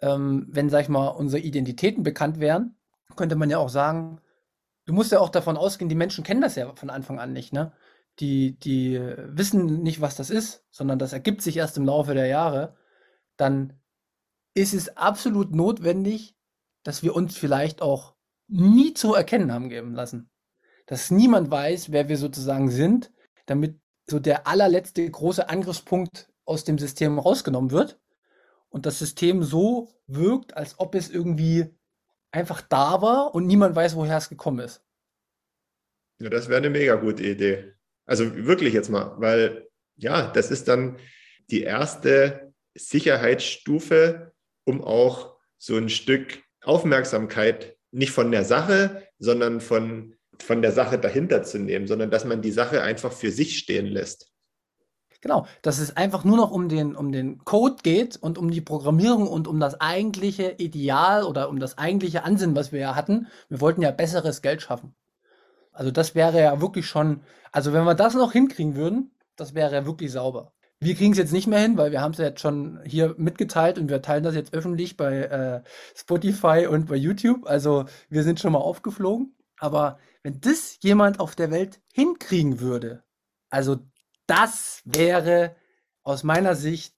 [0.00, 2.74] ähm, wenn, sag ich mal, unsere Identitäten bekannt wären,
[3.14, 4.20] könnte man ja auch sagen,
[4.86, 7.52] du musst ja auch davon ausgehen, die Menschen kennen das ja von Anfang an nicht,
[7.52, 7.72] ne?
[8.20, 12.26] Die, die wissen nicht, was das ist, sondern das ergibt sich erst im Laufe der
[12.26, 12.76] Jahre,
[13.36, 13.80] dann
[14.54, 16.36] ist es absolut notwendig,
[16.82, 18.14] dass wir uns vielleicht auch
[18.48, 20.30] nie zu erkennen haben geben lassen.
[20.86, 23.12] Dass niemand weiß, wer wir sozusagen sind,
[23.46, 28.00] damit so der allerletzte große Angriffspunkt aus dem System rausgenommen wird
[28.68, 31.66] und das System so wirkt, als ob es irgendwie
[32.32, 34.84] einfach da war und niemand weiß, woher es gekommen ist.
[36.18, 37.74] Ja, das wäre eine mega gute Idee.
[38.10, 40.96] Also wirklich jetzt mal, weil ja, das ist dann
[41.48, 44.32] die erste Sicherheitsstufe,
[44.64, 50.98] um auch so ein Stück Aufmerksamkeit nicht von der Sache, sondern von, von der Sache
[50.98, 54.32] dahinter zu nehmen, sondern dass man die Sache einfach für sich stehen lässt.
[55.20, 58.60] Genau, dass es einfach nur noch um den, um den Code geht und um die
[58.60, 63.28] Programmierung und um das eigentliche Ideal oder um das eigentliche Ansinnen, was wir ja hatten.
[63.48, 64.96] Wir wollten ja besseres Geld schaffen.
[65.80, 67.22] Also das wäre ja wirklich schon,
[67.52, 70.52] also wenn wir das noch hinkriegen würden, das wäre ja wirklich sauber.
[70.78, 73.14] Wir kriegen es jetzt nicht mehr hin, weil wir haben es ja jetzt schon hier
[73.16, 75.62] mitgeteilt und wir teilen das jetzt öffentlich bei äh,
[75.96, 77.46] Spotify und bei YouTube.
[77.46, 79.34] Also wir sind schon mal aufgeflogen.
[79.58, 83.02] Aber wenn das jemand auf der Welt hinkriegen würde,
[83.48, 83.78] also
[84.26, 85.56] das wäre
[86.02, 86.94] aus meiner Sicht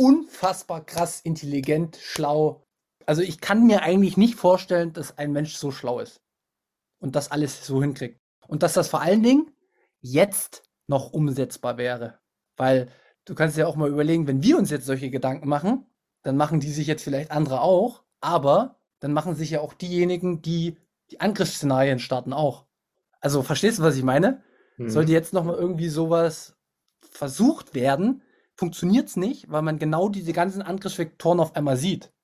[0.00, 2.66] unfassbar krass intelligent, schlau.
[3.04, 6.23] Also ich kann mir eigentlich nicht vorstellen, dass ein Mensch so schlau ist
[7.04, 8.18] und das alles so hinkriegt.
[8.48, 9.50] Und dass das vor allen Dingen
[10.00, 12.18] jetzt noch umsetzbar wäre.
[12.56, 12.88] Weil
[13.26, 15.86] du kannst ja auch mal überlegen, wenn wir uns jetzt solche Gedanken machen,
[16.22, 20.40] dann machen die sich jetzt vielleicht andere auch, aber dann machen sich ja auch diejenigen,
[20.40, 20.78] die
[21.10, 22.64] die Angriffsszenarien starten, auch.
[23.20, 24.42] Also verstehst du, was ich meine?
[24.76, 24.88] Hm.
[24.88, 26.56] Sollte jetzt noch mal irgendwie sowas
[27.02, 28.22] versucht werden,
[28.54, 32.14] funktioniert es nicht, weil man genau diese ganzen Angriffsvektoren auf einmal sieht.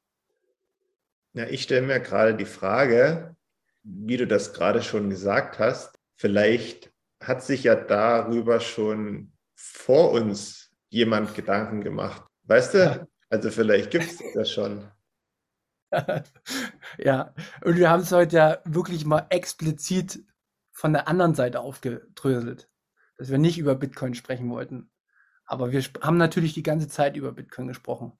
[1.34, 3.36] Ja, ich stelle mir gerade die Frage,
[3.82, 10.70] wie du das gerade schon gesagt hast, vielleicht hat sich ja darüber schon vor uns
[10.88, 12.24] jemand Gedanken gemacht.
[12.44, 13.08] Weißt du?
[13.28, 14.90] Also vielleicht gibt es das schon.
[16.98, 20.24] ja, und wir haben es heute ja wirklich mal explizit
[20.72, 22.70] von der anderen Seite aufgedröselt
[23.20, 24.90] dass wir nicht über Bitcoin sprechen wollten.
[25.44, 28.18] Aber wir haben natürlich die ganze Zeit über Bitcoin gesprochen.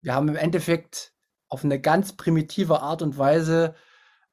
[0.00, 1.14] Wir haben im Endeffekt
[1.48, 3.76] auf eine ganz primitive Art und Weise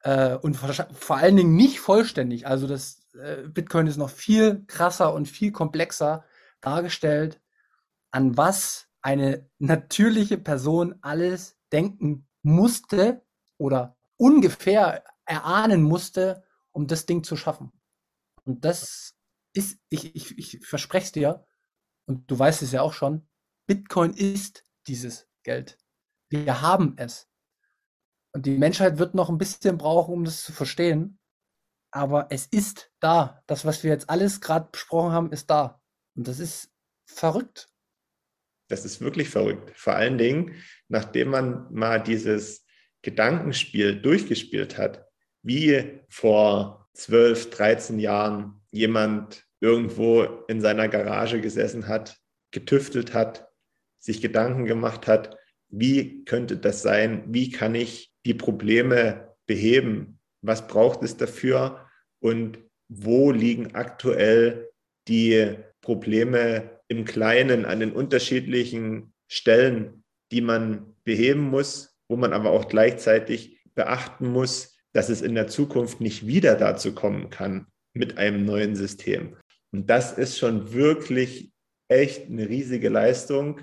[0.00, 5.14] äh, und vor allen Dingen nicht vollständig, also das äh, Bitcoin ist noch viel krasser
[5.14, 6.24] und viel komplexer
[6.60, 7.40] dargestellt,
[8.10, 13.22] an was eine natürliche Person alles denken musste
[13.58, 17.72] oder ungefähr erahnen musste, um das Ding zu schaffen.
[18.44, 19.14] Und das
[19.52, 21.46] ist, ich, ich, ich verspreche es dir,
[22.06, 23.28] und du weißt es ja auch schon,
[23.66, 25.78] Bitcoin ist dieses Geld.
[26.28, 27.28] Wir haben es.
[28.36, 31.18] Und die Menschheit wird noch ein bisschen brauchen, um das zu verstehen.
[31.90, 33.42] Aber es ist da.
[33.46, 35.80] Das, was wir jetzt alles gerade besprochen haben, ist da.
[36.14, 36.70] Und das ist
[37.06, 37.70] verrückt.
[38.68, 39.72] Das ist wirklich verrückt.
[39.74, 40.52] Vor allen Dingen,
[40.88, 42.66] nachdem man mal dieses
[43.00, 45.06] Gedankenspiel durchgespielt hat,
[45.40, 52.18] wie vor 12, 13 Jahren jemand irgendwo in seiner Garage gesessen hat,
[52.50, 53.48] getüftelt hat,
[53.98, 60.66] sich Gedanken gemacht hat, wie könnte das sein, wie kann ich die Probleme beheben, was
[60.66, 61.88] braucht es dafür
[62.20, 62.58] und
[62.88, 64.70] wo liegen aktuell
[65.08, 72.50] die Probleme im Kleinen an den unterschiedlichen Stellen, die man beheben muss, wo man aber
[72.50, 78.18] auch gleichzeitig beachten muss, dass es in der Zukunft nicht wieder dazu kommen kann mit
[78.18, 79.36] einem neuen System.
[79.72, 81.52] Und das ist schon wirklich
[81.88, 83.60] echt eine riesige Leistung.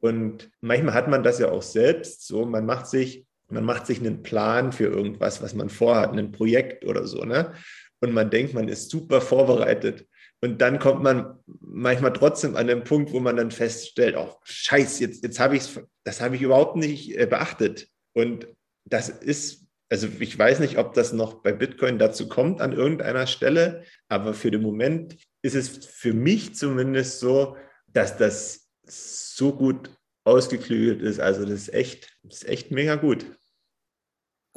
[0.00, 2.44] Und manchmal hat man das ja auch selbst so.
[2.44, 6.84] Man macht sich, man macht sich einen Plan für irgendwas, was man vorhat, ein Projekt
[6.84, 7.52] oder so, ne?
[8.00, 10.06] Und man denkt, man ist super vorbereitet.
[10.40, 15.00] Und dann kommt man manchmal trotzdem an den Punkt, wo man dann feststellt, oh, scheiß,
[15.00, 15.64] jetzt, jetzt habe ich
[16.04, 17.88] das habe ich überhaupt nicht äh, beachtet.
[18.14, 18.46] Und
[18.84, 23.26] das ist also ich weiß nicht, ob das noch bei Bitcoin dazu kommt an irgendeiner
[23.26, 29.90] Stelle, aber für den Moment ist es für mich zumindest so, dass das so gut
[30.24, 31.20] ausgeklügelt ist.
[31.20, 33.26] Also das ist echt, das ist echt mega gut.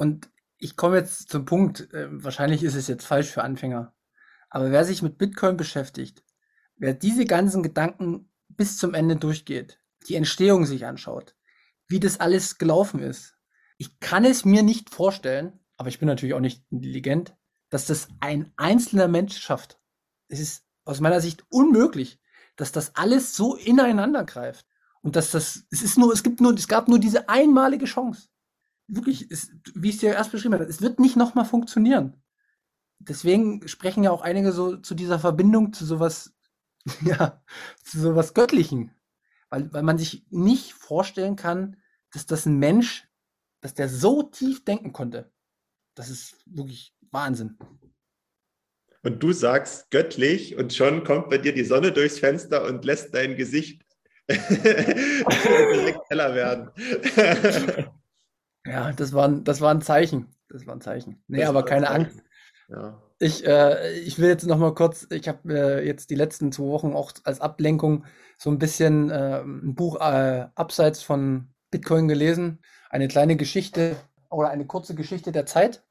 [0.02, 3.94] Und ich komme jetzt zum Punkt, äh, wahrscheinlich ist es jetzt falsch für Anfänger,
[4.50, 6.24] aber wer sich mit Bitcoin beschäftigt,
[6.74, 9.78] wer diese ganzen Gedanken bis zum Ende durchgeht,
[10.08, 11.36] die Entstehung sich anschaut,
[11.86, 13.36] wie das alles gelaufen ist,
[13.78, 17.36] ich kann es mir nicht vorstellen, aber ich bin natürlich auch nicht intelligent,
[17.70, 19.78] dass das ein einzelner Mensch schafft.
[20.26, 22.18] Es ist aus meiner Sicht unmöglich,
[22.56, 24.66] dass das alles so ineinander greift.
[25.00, 28.31] Und dass das, es ist nur, es gibt nur, es gab nur diese einmalige Chance.
[28.94, 32.22] Wirklich, es, wie ich es dir erst beschrieben habe, es wird nicht nochmal funktionieren.
[32.98, 36.34] Deswegen sprechen ja auch einige so zu dieser Verbindung zu sowas,
[37.02, 37.42] ja,
[37.84, 38.92] zu sowas Göttlichen.
[39.50, 41.76] Weil, weil man sich nicht vorstellen kann,
[42.10, 43.08] dass das ein Mensch
[43.62, 45.32] dass der so tief denken konnte.
[45.94, 47.56] Das ist wirklich Wahnsinn.
[49.02, 53.14] und du sagst göttlich und schon kommt bei dir die Sonne durchs Fenster und lässt
[53.14, 53.82] dein Gesicht
[54.28, 56.70] heller werden.
[58.66, 60.34] ja, das war, das war ein Zeichen.
[60.48, 61.22] Das war ein Zeichen.
[61.28, 62.22] Nee, das aber keine Angst.
[62.68, 63.02] Ja.
[63.18, 66.64] Ich, äh, ich will jetzt noch mal kurz, ich habe äh, jetzt die letzten zwei
[66.64, 68.04] Wochen auch als Ablenkung
[68.36, 72.60] so ein bisschen äh, ein Buch äh, abseits von Bitcoin gelesen.
[72.90, 73.96] Eine kleine Geschichte
[74.30, 75.84] oder eine kurze Geschichte der Zeit.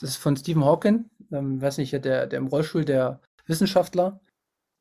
[0.00, 4.20] Das ist von Stephen Hawking, ähm, weiß nicht, der, der im Rollstuhl, der Wissenschaftler.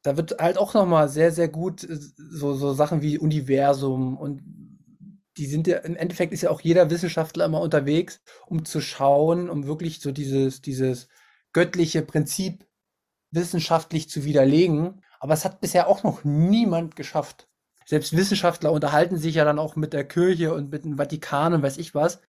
[0.02, 4.18] Da wird halt auch noch mal sehr, sehr gut äh, so, so Sachen wie Universum
[4.18, 4.42] und
[5.40, 9.50] die sind ja, im Endeffekt ist ja auch jeder Wissenschaftler immer unterwegs, um zu schauen,
[9.50, 11.08] um wirklich so dieses, dieses
[11.54, 12.68] göttliche Prinzip
[13.32, 15.02] wissenschaftlich zu widerlegen.
[15.22, 17.48] Aber es hat bisher auch noch niemand geschafft.
[17.86, 21.64] Selbst Wissenschaftler unterhalten sich ja dann auch mit der Kirche und mit dem Vatikan und
[21.64, 22.22] weiß ich was.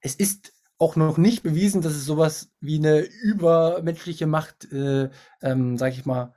[0.00, 5.10] Es ist auch noch nicht bewiesen, dass es sowas wie eine übermenschliche Macht, äh,
[5.42, 6.34] ähm, sag ich mal,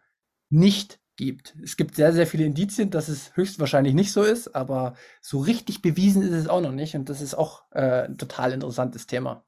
[0.50, 1.56] nicht gibt.
[1.62, 5.82] Es gibt sehr, sehr viele Indizien, dass es höchstwahrscheinlich nicht so ist, aber so richtig
[5.82, 6.96] bewiesen ist es auch noch nicht.
[6.96, 9.44] Und das ist auch äh, ein total interessantes Thema.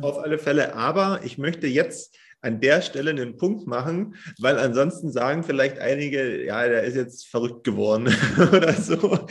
[0.00, 5.12] Auf alle Fälle, aber ich möchte jetzt an der Stelle einen Punkt machen, weil ansonsten
[5.12, 8.12] sagen vielleicht einige, ja, der ist jetzt verrückt geworden
[8.52, 9.26] oder so.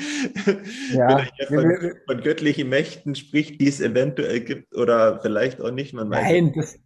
[0.93, 5.93] Ja, von, von, göttlichen Mächten spricht, die es eventuell gibt oder vielleicht auch nicht.
[5.93, 6.79] Man Nein, das,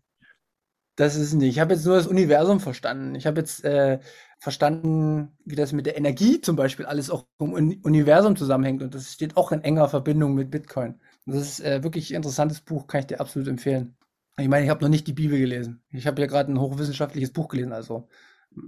[0.96, 1.50] das ist nicht.
[1.50, 3.16] Ich habe jetzt nur das Universum verstanden.
[3.16, 4.00] Ich habe jetzt äh,
[4.46, 9.12] verstanden, wie das mit der Energie zum Beispiel alles auch im Universum zusammenhängt und das
[9.12, 11.02] steht auch in enger Verbindung mit Bitcoin.
[11.26, 13.98] Das ist äh, wirklich ein interessantes Buch, kann ich dir absolut empfehlen.
[14.40, 15.82] Ich meine, ich habe noch nicht die Bibel gelesen.
[15.90, 18.08] Ich habe ja gerade ein hochwissenschaftliches Buch gelesen, also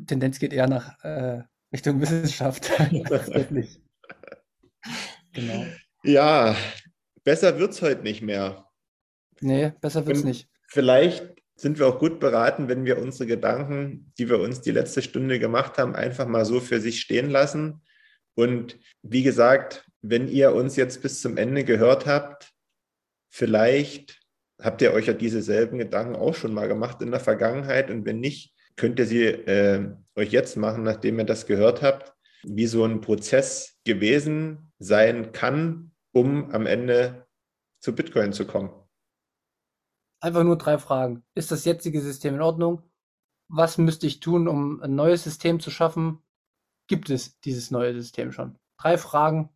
[0.08, 2.72] Tendenz geht eher nach äh, Richtung Wissenschaft.
[5.32, 5.64] Genau.
[6.04, 6.56] Ja,
[7.24, 8.66] besser wird es heute nicht mehr.
[9.42, 10.50] Nee, besser wird es nicht.
[10.70, 15.02] Vielleicht sind wir auch gut beraten, wenn wir unsere Gedanken, die wir uns die letzte
[15.02, 17.82] Stunde gemacht haben, einfach mal so für sich stehen lassen.
[18.36, 22.54] Und wie gesagt, wenn ihr uns jetzt bis zum Ende gehört habt,
[23.30, 24.22] vielleicht
[24.62, 27.90] habt ihr euch ja diese selben Gedanken auch schon mal gemacht in der Vergangenheit.
[27.90, 32.14] Und wenn nicht, könnt ihr sie äh, euch jetzt machen, nachdem ihr das gehört habt,
[32.44, 37.26] wie so ein Prozess gewesen sein kann, um am Ende
[37.80, 38.70] zu Bitcoin zu kommen.
[40.20, 41.24] Einfach nur drei Fragen.
[41.36, 42.84] Ist das jetzige System in Ordnung?
[43.50, 46.24] Was müsste ich tun, um ein neues System zu schaffen?
[46.88, 48.58] Gibt es dieses neue System schon?
[48.80, 49.50] Drei Fragen.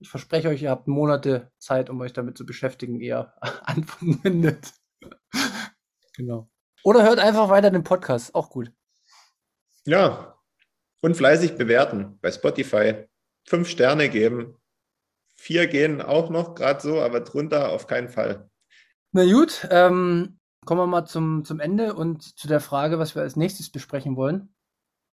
[0.00, 4.20] Ich verspreche euch, ihr habt Monate Zeit, um euch damit zu beschäftigen, ehe ihr Antworten
[4.20, 4.72] findet.
[6.16, 6.50] genau.
[6.82, 8.72] Oder hört einfach weiter den Podcast, auch gut.
[9.84, 10.36] Ja,
[11.00, 13.06] und fleißig bewerten bei Spotify.
[13.48, 14.56] Fünf Sterne geben.
[15.36, 18.50] Vier gehen auch noch gerade so, aber drunter auf keinen Fall.
[19.14, 23.20] Na gut, ähm, kommen wir mal zum, zum Ende und zu der Frage, was wir
[23.20, 24.54] als nächstes besprechen wollen.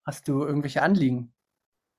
[0.05, 1.33] Hast du irgendwelche Anliegen?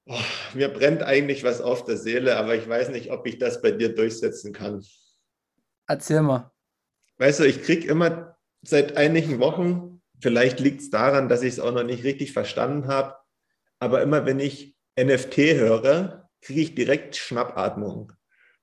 [0.06, 0.14] Oh,
[0.54, 3.72] mir brennt eigentlich was auf der Seele, aber ich weiß nicht, ob ich das bei
[3.72, 4.84] dir durchsetzen kann.
[5.88, 6.52] Erzähl mal.
[7.18, 11.60] Weißt du, ich kriege immer seit einigen Wochen, vielleicht liegt es daran, dass ich es
[11.60, 13.16] auch noch nicht richtig verstanden habe,
[13.80, 18.12] aber immer wenn ich NFT höre, kriege ich direkt Schnappatmung.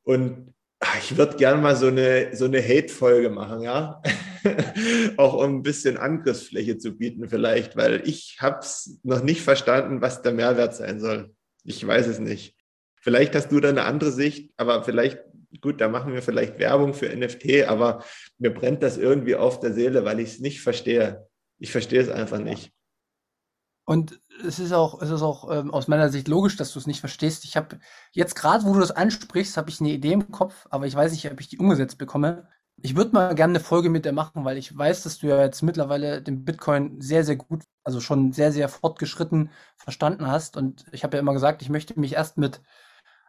[0.04, 0.56] Und
[1.00, 4.02] ich würde gerne mal so eine, so eine Hate-Folge machen, ja.
[5.18, 10.02] auch um ein bisschen Angriffsfläche zu bieten vielleicht, weil ich habe es noch nicht verstanden,
[10.02, 11.34] was der Mehrwert sein soll.
[11.64, 12.56] Ich weiß es nicht.
[13.02, 15.20] Vielleicht hast du da eine andere Sicht, aber vielleicht,
[15.62, 18.04] gut, da machen wir vielleicht Werbung für NFT, aber
[18.38, 21.28] mir brennt das irgendwie auf der Seele, weil ich es nicht verstehe.
[21.58, 22.72] Ich verstehe es einfach nicht.
[23.86, 26.88] Und es ist auch, es ist auch ähm, aus meiner Sicht logisch, dass du es
[26.88, 27.46] nicht verstehst.
[27.46, 27.80] Ich habe
[28.12, 31.12] jetzt gerade, wo du das ansprichst, habe ich eine Idee im Kopf, aber ich weiß
[31.12, 32.48] nicht, ob ich die umgesetzt bekomme.
[32.82, 35.42] Ich würde mal gerne eine Folge mit dir machen, weil ich weiß, dass du ja
[35.42, 40.58] jetzt mittlerweile den Bitcoin sehr, sehr gut, also schon sehr, sehr fortgeschritten verstanden hast.
[40.58, 42.62] Und ich habe ja immer gesagt, ich möchte mich erst mit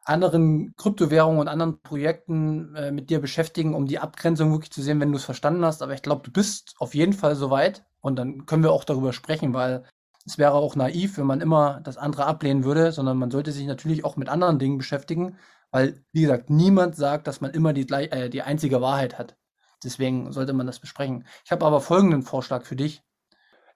[0.04, 5.00] anderen Kryptowährungen und anderen Projekten äh, mit dir beschäftigen, um die Abgrenzung wirklich zu sehen,
[5.00, 5.82] wenn du es verstanden hast.
[5.82, 7.84] Aber ich glaube, du bist auf jeden Fall soweit.
[8.00, 9.84] Und dann können wir auch darüber sprechen, weil
[10.26, 13.66] es wäre auch naiv, wenn man immer das andere ablehnen würde, sondern man sollte sich
[13.66, 15.38] natürlich auch mit anderen Dingen beschäftigen,
[15.70, 19.36] weil, wie gesagt, niemand sagt, dass man immer die, äh, die einzige Wahrheit hat.
[19.84, 21.24] Deswegen sollte man das besprechen.
[21.44, 23.02] Ich habe aber folgenden Vorschlag für dich.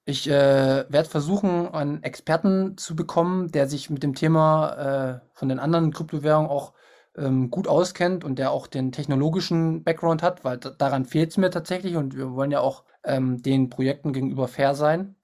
[0.07, 5.49] Ich äh, werde versuchen, einen Experten zu bekommen, der sich mit dem Thema äh, von
[5.49, 6.73] den anderen Kryptowährungen auch
[7.17, 11.51] ähm, gut auskennt und der auch den technologischen Background hat, weil daran fehlt es mir
[11.51, 15.17] tatsächlich und wir wollen ja auch ähm, den Projekten gegenüber fair sein.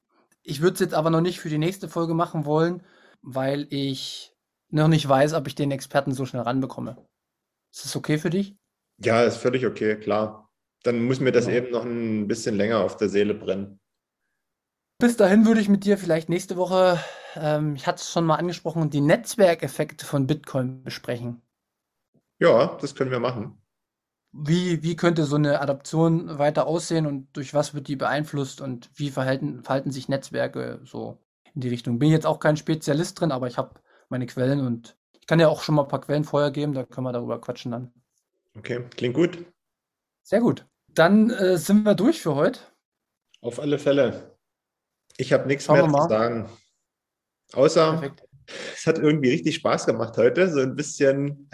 [0.48, 2.84] Ich würde es jetzt aber noch nicht für die nächste Folge machen wollen,
[3.20, 4.32] weil ich
[4.70, 7.04] noch nicht weiß, ob ich den Experten so schnell ranbekomme.
[7.72, 8.56] Ist das okay für dich?
[8.98, 10.48] Ja, ist völlig okay, klar.
[10.84, 11.56] Dann muss mir das genau.
[11.56, 13.80] eben noch ein bisschen länger auf der Seele brennen.
[14.98, 17.00] Bis dahin würde ich mit dir vielleicht nächste Woche,
[17.34, 21.42] ähm, ich hatte es schon mal angesprochen, die Netzwerkeffekte von Bitcoin besprechen.
[22.38, 23.60] Ja, das können wir machen.
[24.38, 28.90] Wie, wie könnte so eine Adaption weiter aussehen und durch was wird die beeinflusst und
[28.94, 31.18] wie verhalten, verhalten sich Netzwerke so
[31.54, 31.98] in die Richtung?
[31.98, 35.48] Bin jetzt auch kein Spezialist drin, aber ich habe meine Quellen und ich kann ja
[35.48, 37.92] auch schon mal ein paar Quellen vorher geben, da können wir darüber quatschen dann.
[38.56, 39.44] Okay, klingt gut.
[40.22, 40.66] Sehr gut.
[40.88, 42.60] Dann äh, sind wir durch für heute.
[43.40, 44.36] Auf alle Fälle.
[45.16, 46.48] Ich habe nichts mehr zu sagen.
[47.52, 48.22] Außer, Perfekt.
[48.74, 51.48] es hat irgendwie richtig Spaß gemacht heute, so ein bisschen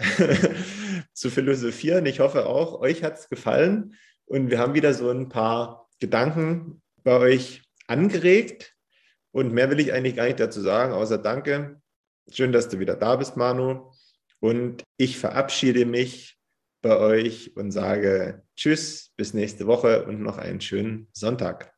[1.23, 2.05] zu philosophieren.
[2.05, 3.95] Ich hoffe auch, euch hat es gefallen.
[4.25, 8.75] Und wir haben wieder so ein paar Gedanken bei euch angeregt.
[9.31, 11.81] Und mehr will ich eigentlich gar nicht dazu sagen, außer danke.
[12.29, 13.93] Schön, dass du wieder da bist, Manu.
[14.41, 16.37] Und ich verabschiede mich
[16.81, 21.73] bei euch und sage Tschüss, bis nächste Woche und noch einen schönen Sonntag.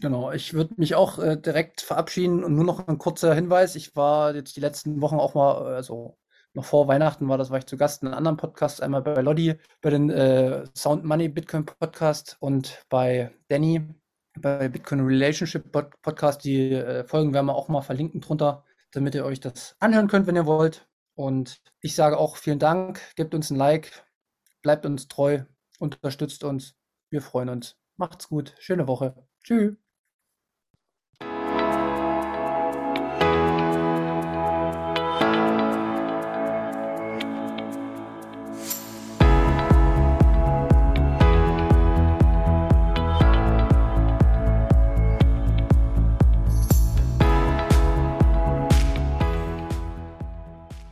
[0.00, 3.74] Genau, ich würde mich auch äh, direkt verabschieden und nur noch ein kurzer Hinweis.
[3.74, 6.16] Ich war jetzt die letzten Wochen auch mal, also
[6.54, 9.20] noch vor Weihnachten war das, war ich zu Gast in einem anderen Podcast, einmal bei
[9.20, 13.86] Lodi, bei den äh, Sound Money Bitcoin Podcast und bei Danny
[14.38, 15.70] bei Bitcoin Relationship
[16.02, 16.44] Podcast.
[16.44, 20.26] Die äh, Folgen werden wir auch mal verlinken drunter, damit ihr euch das anhören könnt,
[20.26, 20.88] wenn ihr wollt.
[21.14, 24.04] Und ich sage auch vielen Dank, gebt uns ein Like,
[24.62, 25.42] bleibt uns treu,
[25.78, 26.74] unterstützt uns.
[27.10, 27.76] Wir freuen uns.
[27.96, 28.54] Macht's gut.
[28.58, 29.14] Schöne Woche.
[29.42, 29.89] Tschüss.